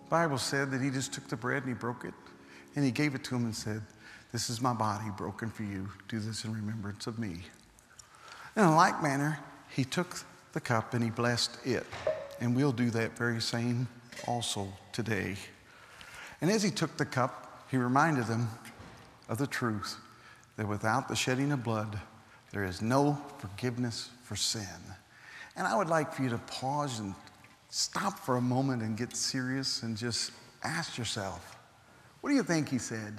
[0.10, 2.14] Bible said that he just took the bread and he broke it
[2.76, 3.82] and he gave it to him and said,
[4.32, 5.90] This is my body broken for you.
[6.08, 7.42] Do this in remembrance of me.
[8.56, 9.40] In a like manner,
[9.70, 10.18] he took
[10.54, 11.86] the cup and he blessed it.
[12.40, 13.88] And we'll do that very same
[14.28, 15.36] also today.
[16.42, 18.50] And as he took the cup, he reminded them
[19.28, 19.98] of the truth
[20.56, 22.00] that without the shedding of blood,
[22.52, 24.68] there is no forgiveness for sin.
[25.56, 27.14] And I would like for you to pause and
[27.78, 30.32] stop for a moment and get serious and just
[30.64, 31.60] ask yourself,
[32.22, 33.14] what do you think he said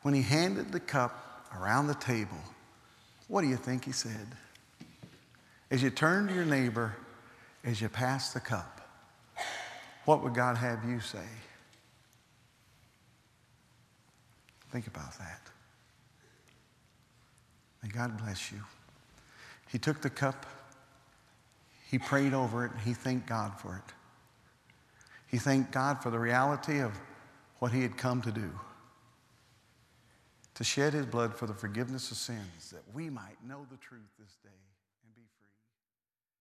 [0.00, 2.38] when he handed the cup around the table?
[3.26, 4.28] What do you think he said?
[5.70, 6.96] As you turn to your neighbor,
[7.64, 8.80] as you pass the cup,
[10.06, 11.28] what would God have you say?
[14.72, 15.42] Think about that.
[17.82, 18.62] May God bless you.
[19.70, 20.46] He took the cup,
[21.90, 23.94] he prayed over it, and he thanked God for it.
[25.26, 26.92] He thanked God for the reality of
[27.60, 28.50] what he had come to do
[30.54, 34.08] to shed his blood for the forgiveness of sins, that we might know the truth
[34.18, 34.50] this day.